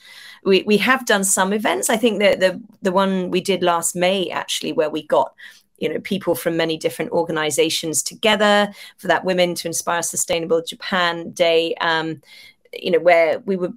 We, 0.44 0.62
we 0.62 0.76
have 0.78 1.06
done 1.06 1.24
some 1.24 1.52
events. 1.52 1.88
I 1.90 1.96
think 1.96 2.20
that 2.20 2.40
the 2.40 2.60
the 2.82 2.92
one 2.92 3.30
we 3.30 3.40
did 3.40 3.62
last 3.62 3.96
May 3.96 4.28
actually, 4.30 4.72
where 4.72 4.90
we 4.90 5.06
got 5.06 5.34
you 5.78 5.88
know 5.88 6.00
people 6.00 6.34
from 6.34 6.56
many 6.56 6.76
different 6.76 7.12
organizations 7.12 8.02
together 8.02 8.72
for 8.98 9.08
that 9.08 9.24
Women 9.24 9.54
to 9.56 9.68
Inspire 9.68 10.02
Sustainable 10.02 10.62
Japan 10.62 11.30
Day. 11.30 11.74
Um, 11.80 12.20
you 12.72 12.90
know 12.90 13.00
where 13.00 13.40
we 13.40 13.56
were 13.56 13.72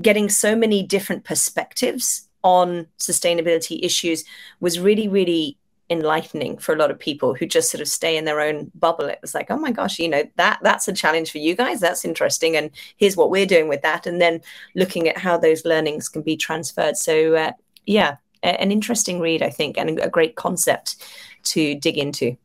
getting 0.00 0.28
so 0.28 0.56
many 0.56 0.82
different 0.82 1.24
perspectives 1.24 2.28
on 2.42 2.88
sustainability 2.98 3.78
issues 3.82 4.24
was 4.60 4.80
really 4.80 5.08
really 5.08 5.56
enlightening 5.90 6.56
for 6.58 6.74
a 6.74 6.78
lot 6.78 6.90
of 6.90 6.98
people 6.98 7.34
who 7.34 7.46
just 7.46 7.70
sort 7.70 7.80
of 7.80 7.88
stay 7.88 8.16
in 8.16 8.24
their 8.24 8.40
own 8.40 8.70
bubble. 8.74 9.06
It 9.06 9.18
was 9.20 9.34
like 9.34 9.50
oh 9.50 9.58
my 9.58 9.72
gosh 9.72 9.98
you 9.98 10.08
know 10.08 10.24
that 10.36 10.58
that's 10.62 10.88
a 10.88 10.92
challenge 10.92 11.30
for 11.30 11.38
you 11.38 11.54
guys. 11.54 11.80
That's 11.80 12.04
interesting. 12.04 12.56
And 12.56 12.70
here's 12.96 13.16
what 13.16 13.30
we're 13.30 13.46
doing 13.46 13.68
with 13.68 13.82
that. 13.82 14.06
And 14.06 14.20
then 14.20 14.40
looking 14.74 15.08
at 15.08 15.18
how 15.18 15.36
those 15.36 15.64
learnings 15.64 16.08
can 16.08 16.22
be 16.22 16.36
transferred. 16.36 16.96
So 16.96 17.34
uh, 17.34 17.52
yeah 17.86 18.16
a- 18.42 18.60
an 18.60 18.70
interesting 18.70 19.20
read 19.20 19.42
i 19.42 19.50
think 19.50 19.78
and 19.78 19.98
a 20.00 20.08
great 20.08 20.36
concept 20.36 20.96
to 21.44 21.74
dig 21.74 21.98
into 21.98 22.36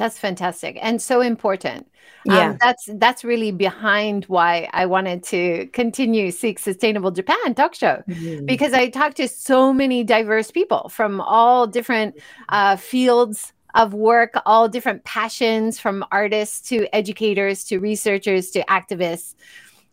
that's 0.00 0.18
fantastic 0.18 0.78
and 0.80 1.00
so 1.00 1.20
important. 1.20 1.86
Um, 2.26 2.36
yeah, 2.36 2.50
um, 2.50 2.56
that's 2.58 2.88
that's 2.94 3.22
really 3.22 3.52
behind 3.52 4.24
why 4.24 4.66
I 4.72 4.86
wanted 4.86 5.22
to 5.24 5.66
continue 5.74 6.30
Seek 6.30 6.58
Sustainable 6.58 7.10
Japan 7.10 7.54
talk 7.54 7.74
show 7.74 8.02
mm-hmm. 8.08 8.46
because 8.46 8.72
I 8.72 8.88
talk 8.88 9.12
to 9.14 9.28
so 9.28 9.74
many 9.74 10.02
diverse 10.02 10.50
people 10.50 10.88
from 10.88 11.20
all 11.20 11.66
different 11.66 12.18
uh, 12.48 12.76
fields 12.76 13.52
of 13.74 13.92
work, 13.92 14.32
all 14.46 14.70
different 14.70 15.04
passions, 15.04 15.78
from 15.78 16.02
artists 16.10 16.66
to 16.70 16.88
educators 16.94 17.62
to 17.64 17.78
researchers 17.78 18.50
to 18.52 18.64
activists, 18.64 19.34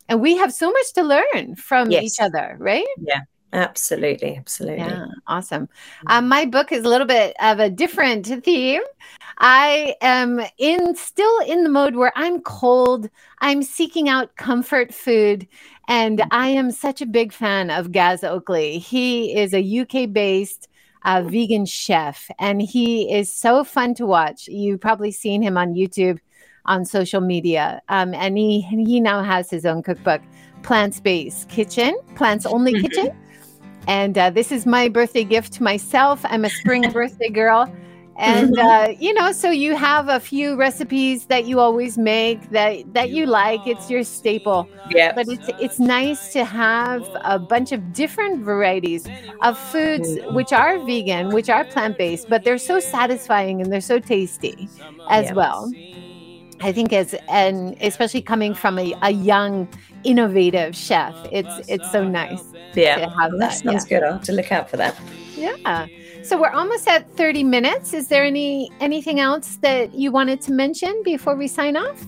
and 0.07 0.21
we 0.21 0.37
have 0.37 0.53
so 0.53 0.71
much 0.71 0.93
to 0.93 1.03
learn 1.03 1.55
from 1.57 1.91
yes. 1.91 2.03
each 2.03 2.21
other, 2.21 2.55
right? 2.59 2.87
Yeah. 2.97 3.23
Absolutely, 3.53 4.35
absolutely. 4.35 4.79
Yeah, 4.79 5.05
awesome. 5.25 5.69
Um, 6.07 6.27
my 6.27 6.45
book 6.45 6.71
is 6.71 6.83
a 6.83 6.89
little 6.89 7.07
bit 7.07 7.33
of 7.41 7.59
a 7.59 7.69
different 7.69 8.25
theme. 8.43 8.81
I 9.37 9.95
am 10.01 10.41
in 10.57 10.95
still 10.95 11.39
in 11.41 11.63
the 11.63 11.69
mode 11.69 11.95
where 11.95 12.11
I'm 12.15 12.41
cold. 12.41 13.09
I'm 13.39 13.63
seeking 13.63 14.09
out 14.09 14.35
comfort 14.35 14.93
food, 14.93 15.47
and 15.87 16.23
I 16.31 16.49
am 16.49 16.71
such 16.71 17.01
a 17.01 17.05
big 17.05 17.31
fan 17.31 17.69
of 17.69 17.91
Gaz 17.93 18.23
Oakley. 18.23 18.79
He 18.79 19.37
is 19.37 19.53
a 19.53 19.79
UK 19.79 20.11
based 20.11 20.67
uh, 21.05 21.21
vegan 21.21 21.65
chef, 21.65 22.29
and 22.39 22.61
he 22.61 23.13
is 23.13 23.31
so 23.31 23.63
fun 23.63 23.93
to 23.95 24.05
watch. 24.05 24.49
You've 24.49 24.81
probably 24.81 25.11
seen 25.11 25.41
him 25.41 25.57
on 25.57 25.73
YouTube, 25.73 26.19
on 26.65 26.83
social 26.83 27.21
media, 27.21 27.81
um, 27.87 28.13
and 28.13 28.37
he 28.37 28.61
he 28.61 28.99
now 28.99 29.23
has 29.23 29.49
his 29.49 29.65
own 29.65 29.83
cookbook, 29.83 30.21
Plants 30.63 30.99
Based 30.99 31.47
Kitchen, 31.47 31.97
Plants 32.15 32.45
Only 32.45 32.73
mm-hmm. 32.73 32.87
Kitchen. 32.87 33.17
And 33.87 34.17
uh, 34.17 34.29
this 34.29 34.51
is 34.51 34.65
my 34.65 34.89
birthday 34.89 35.23
gift 35.23 35.53
to 35.53 35.63
myself. 35.63 36.21
I'm 36.25 36.45
a 36.45 36.49
spring 36.49 36.91
birthday 36.93 37.29
girl. 37.29 37.73
and 38.17 38.57
uh, 38.57 38.93
you 38.99 39.13
know 39.13 39.31
so 39.31 39.51
you 39.51 39.75
have 39.75 40.09
a 40.09 40.19
few 40.19 40.55
recipes 40.55 41.27
that 41.27 41.45
you 41.45 41.59
always 41.59 41.97
make 41.97 42.49
that 42.49 42.91
that 42.93 43.11
you 43.11 43.27
like 43.27 43.65
it's 43.67 43.91
your 43.91 44.03
staple 44.03 44.67
yeah 44.89 45.11
but 45.13 45.27
it's 45.27 45.47
it's 45.59 45.79
nice 45.79 46.33
to 46.33 46.43
have 46.43 47.07
a 47.23 47.37
bunch 47.37 47.71
of 47.71 47.93
different 47.93 48.43
varieties 48.43 49.07
of 49.43 49.57
foods 49.57 50.09
mm-hmm. 50.09 50.33
which 50.33 50.51
are 50.51 50.79
vegan 50.79 51.29
which 51.29 51.47
are 51.47 51.63
plant-based 51.65 52.27
but 52.27 52.43
they're 52.43 52.57
so 52.57 52.79
satisfying 52.79 53.61
and 53.61 53.71
they're 53.71 53.79
so 53.79 53.99
tasty 53.99 54.67
as 55.11 55.25
yeah. 55.25 55.33
well 55.33 55.71
i 56.61 56.71
think 56.71 56.91
as 56.93 57.13
and 57.29 57.77
especially 57.81 58.21
coming 58.21 58.55
from 58.55 58.79
a, 58.79 58.95
a 59.03 59.11
young 59.11 59.67
innovative 60.07 60.75
chef 60.75 61.15
it's 61.31 61.67
it's 61.67 61.91
so 61.91 62.03
nice 62.07 62.43
yeah 62.75 62.99
that. 62.99 63.31
that. 63.39 63.53
sounds 63.53 63.85
yeah. 63.85 63.99
good 63.99 64.03
i'll 64.05 64.13
have 64.13 64.23
to 64.23 64.31
look 64.31 64.51
out 64.51 64.69
for 64.69 64.77
that 64.77 64.95
yeah 65.35 65.87
so 66.27 66.37
we're 66.37 66.49
almost 66.49 66.89
at 66.89 67.09
30 67.15 67.45
minutes. 67.45 67.93
Is 67.93 68.09
there 68.09 68.25
any 68.25 68.69
anything 68.81 69.21
else 69.21 69.55
that 69.61 69.93
you 69.93 70.11
wanted 70.11 70.41
to 70.41 70.51
mention 70.51 71.01
before 71.05 71.37
we 71.37 71.47
sign 71.47 71.77
off? 71.77 72.05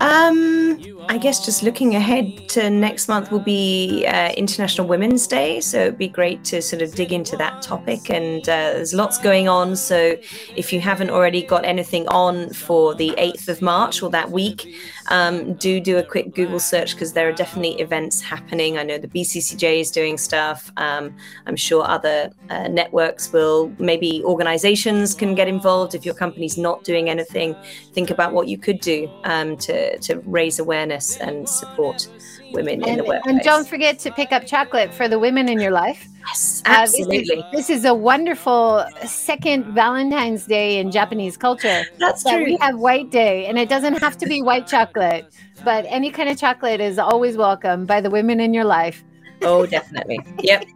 Um, 0.00 0.80
I 1.08 1.16
guess 1.16 1.44
just 1.44 1.62
looking 1.62 1.94
ahead 1.94 2.48
to 2.48 2.70
next 2.70 3.08
month 3.08 3.30
will 3.30 3.38
be 3.38 4.04
uh, 4.06 4.32
International 4.32 4.86
Women's 4.86 5.28
Day, 5.28 5.60
so 5.60 5.82
it'd 5.82 5.98
be 5.98 6.08
great 6.08 6.42
to 6.46 6.60
sort 6.60 6.82
of 6.82 6.94
dig 6.94 7.12
into 7.12 7.36
that 7.36 7.62
topic. 7.62 8.10
And 8.10 8.40
uh, 8.48 8.72
there's 8.72 8.94
lots 8.94 9.18
going 9.18 9.48
on, 9.48 9.76
so 9.76 10.16
if 10.56 10.72
you 10.72 10.80
haven't 10.80 11.10
already 11.10 11.42
got 11.42 11.64
anything 11.64 12.08
on 12.08 12.50
for 12.54 12.96
the 12.96 13.14
8th 13.18 13.48
of 13.48 13.62
March 13.62 14.02
or 14.02 14.10
that 14.10 14.30
week, 14.30 14.74
um, 15.08 15.54
do 15.54 15.80
do 15.80 15.98
a 15.98 16.02
quick 16.02 16.34
Google 16.34 16.60
search 16.60 16.94
because 16.94 17.12
there 17.12 17.28
are 17.28 17.32
definitely 17.32 17.80
events 17.80 18.20
happening. 18.20 18.78
I 18.78 18.82
know 18.82 18.98
the 18.98 19.08
BCCJ 19.08 19.80
is 19.80 19.90
doing 19.90 20.16
stuff. 20.18 20.70
Um, 20.76 21.14
I'm 21.46 21.56
sure 21.56 21.84
other 21.84 22.30
uh, 22.50 22.68
networks 22.68 23.32
will, 23.32 23.72
maybe 23.78 24.22
organizations 24.24 25.14
can 25.14 25.34
get 25.34 25.48
involved. 25.48 25.94
If 25.94 26.04
your 26.04 26.14
company's 26.14 26.56
not 26.58 26.84
doing 26.84 27.10
anything, 27.10 27.56
think 27.92 28.10
about 28.10 28.32
what 28.32 28.48
you 28.48 28.58
could 28.58 28.80
do 28.80 29.10
um, 29.24 29.56
to, 29.58 29.98
to 29.98 30.20
raise 30.20 30.58
awareness 30.58 31.16
and 31.16 31.48
support 31.48 32.08
women 32.52 32.82
and, 32.82 32.86
in 32.86 32.96
the 32.98 33.04
workplace. 33.04 33.34
And 33.34 33.40
don't 33.42 33.66
forget 33.66 33.98
to 34.00 34.10
pick 34.10 34.32
up 34.32 34.46
chocolate 34.46 34.92
for 34.92 35.08
the 35.08 35.18
women 35.18 35.48
in 35.48 35.60
your 35.60 35.70
life. 35.70 36.06
Yes, 36.26 36.62
absolutely. 36.66 37.38
Uh, 37.38 37.50
this, 37.50 37.68
is, 37.68 37.68
this, 37.68 37.78
is, 37.78 37.84
a 37.84 37.94
wonderful 37.94 38.84
second 39.04 39.64
Valentine's 39.74 40.46
Day 40.46 40.78
in 40.78 40.90
Japanese 40.90 41.36
culture. 41.36 41.82
That's 41.98 42.22
that 42.24 42.36
true. 42.36 42.44
We 42.44 42.56
have 42.58 42.78
White 42.78 43.10
Day, 43.10 43.46
and 43.46 43.58
it 43.58 43.68
doesn't 43.68 43.94
have 43.94 44.16
to 44.18 44.26
be 44.26 44.42
white 44.42 44.66
chocolate, 44.66 45.32
but 45.64 45.84
any 45.88 46.10
kind 46.10 46.28
of 46.28 46.38
chocolate 46.38 46.80
is 46.80 46.98
always 46.98 47.36
welcome 47.36 47.86
by 47.86 48.00
the 48.00 48.10
women 48.10 48.38
in 48.40 48.54
your 48.54 48.64
life. 48.64 49.02
Oh, 49.42 49.66
definitely. 49.66 50.20
Yep. 50.40 50.66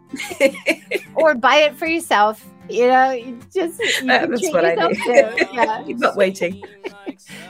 or 1.15 1.35
buy 1.35 1.57
it 1.57 1.75
for 1.75 1.87
yourself. 1.87 2.45
You 2.69 2.87
know, 2.87 3.11
you 3.11 3.39
just 3.53 3.79
you 3.79 4.11
uh, 4.11 4.25
that's 4.25 4.51
what 4.51 4.65
I 4.65 4.75
do. 4.75 4.93
Yeah. 5.53 5.83
Keep 5.85 6.03
up 6.03 6.15
waiting. 6.15 6.63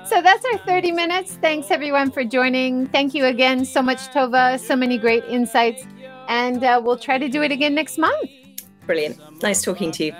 so 0.05 0.21
that's 0.21 0.45
our 0.45 0.57
30 0.59 0.91
minutes. 0.91 1.37
Thanks 1.41 1.71
everyone 1.71 2.11
for 2.11 2.23
joining. 2.23 2.87
Thank 2.87 3.13
you 3.13 3.25
again 3.25 3.65
so 3.65 3.81
much, 3.81 3.99
Tova. 4.09 4.59
So 4.59 4.75
many 4.75 4.97
great 4.97 5.23
insights. 5.25 5.85
And 6.27 6.63
uh, 6.63 6.81
we'll 6.83 6.97
try 6.97 7.17
to 7.17 7.29
do 7.29 7.41
it 7.41 7.51
again 7.51 7.73
next 7.73 7.97
month. 7.97 8.29
Brilliant. 8.85 9.19
Nice 9.41 9.61
talking 9.63 9.91
to 9.91 10.05
you. 10.05 10.13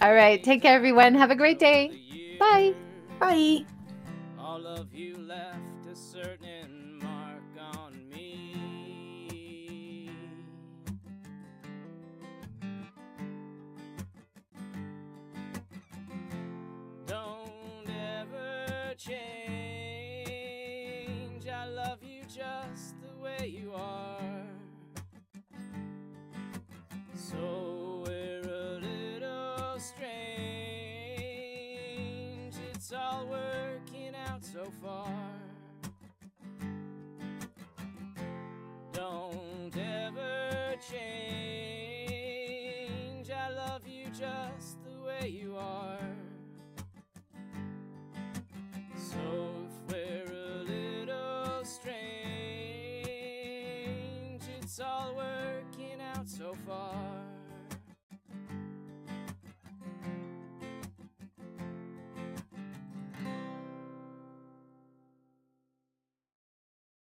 All 0.00 0.14
right. 0.14 0.42
Take 0.42 0.62
care, 0.62 0.74
everyone. 0.74 1.14
Have 1.14 1.30
a 1.30 1.36
great 1.36 1.58
day. 1.58 2.36
Bye. 2.38 2.74
Bye. 3.18 3.64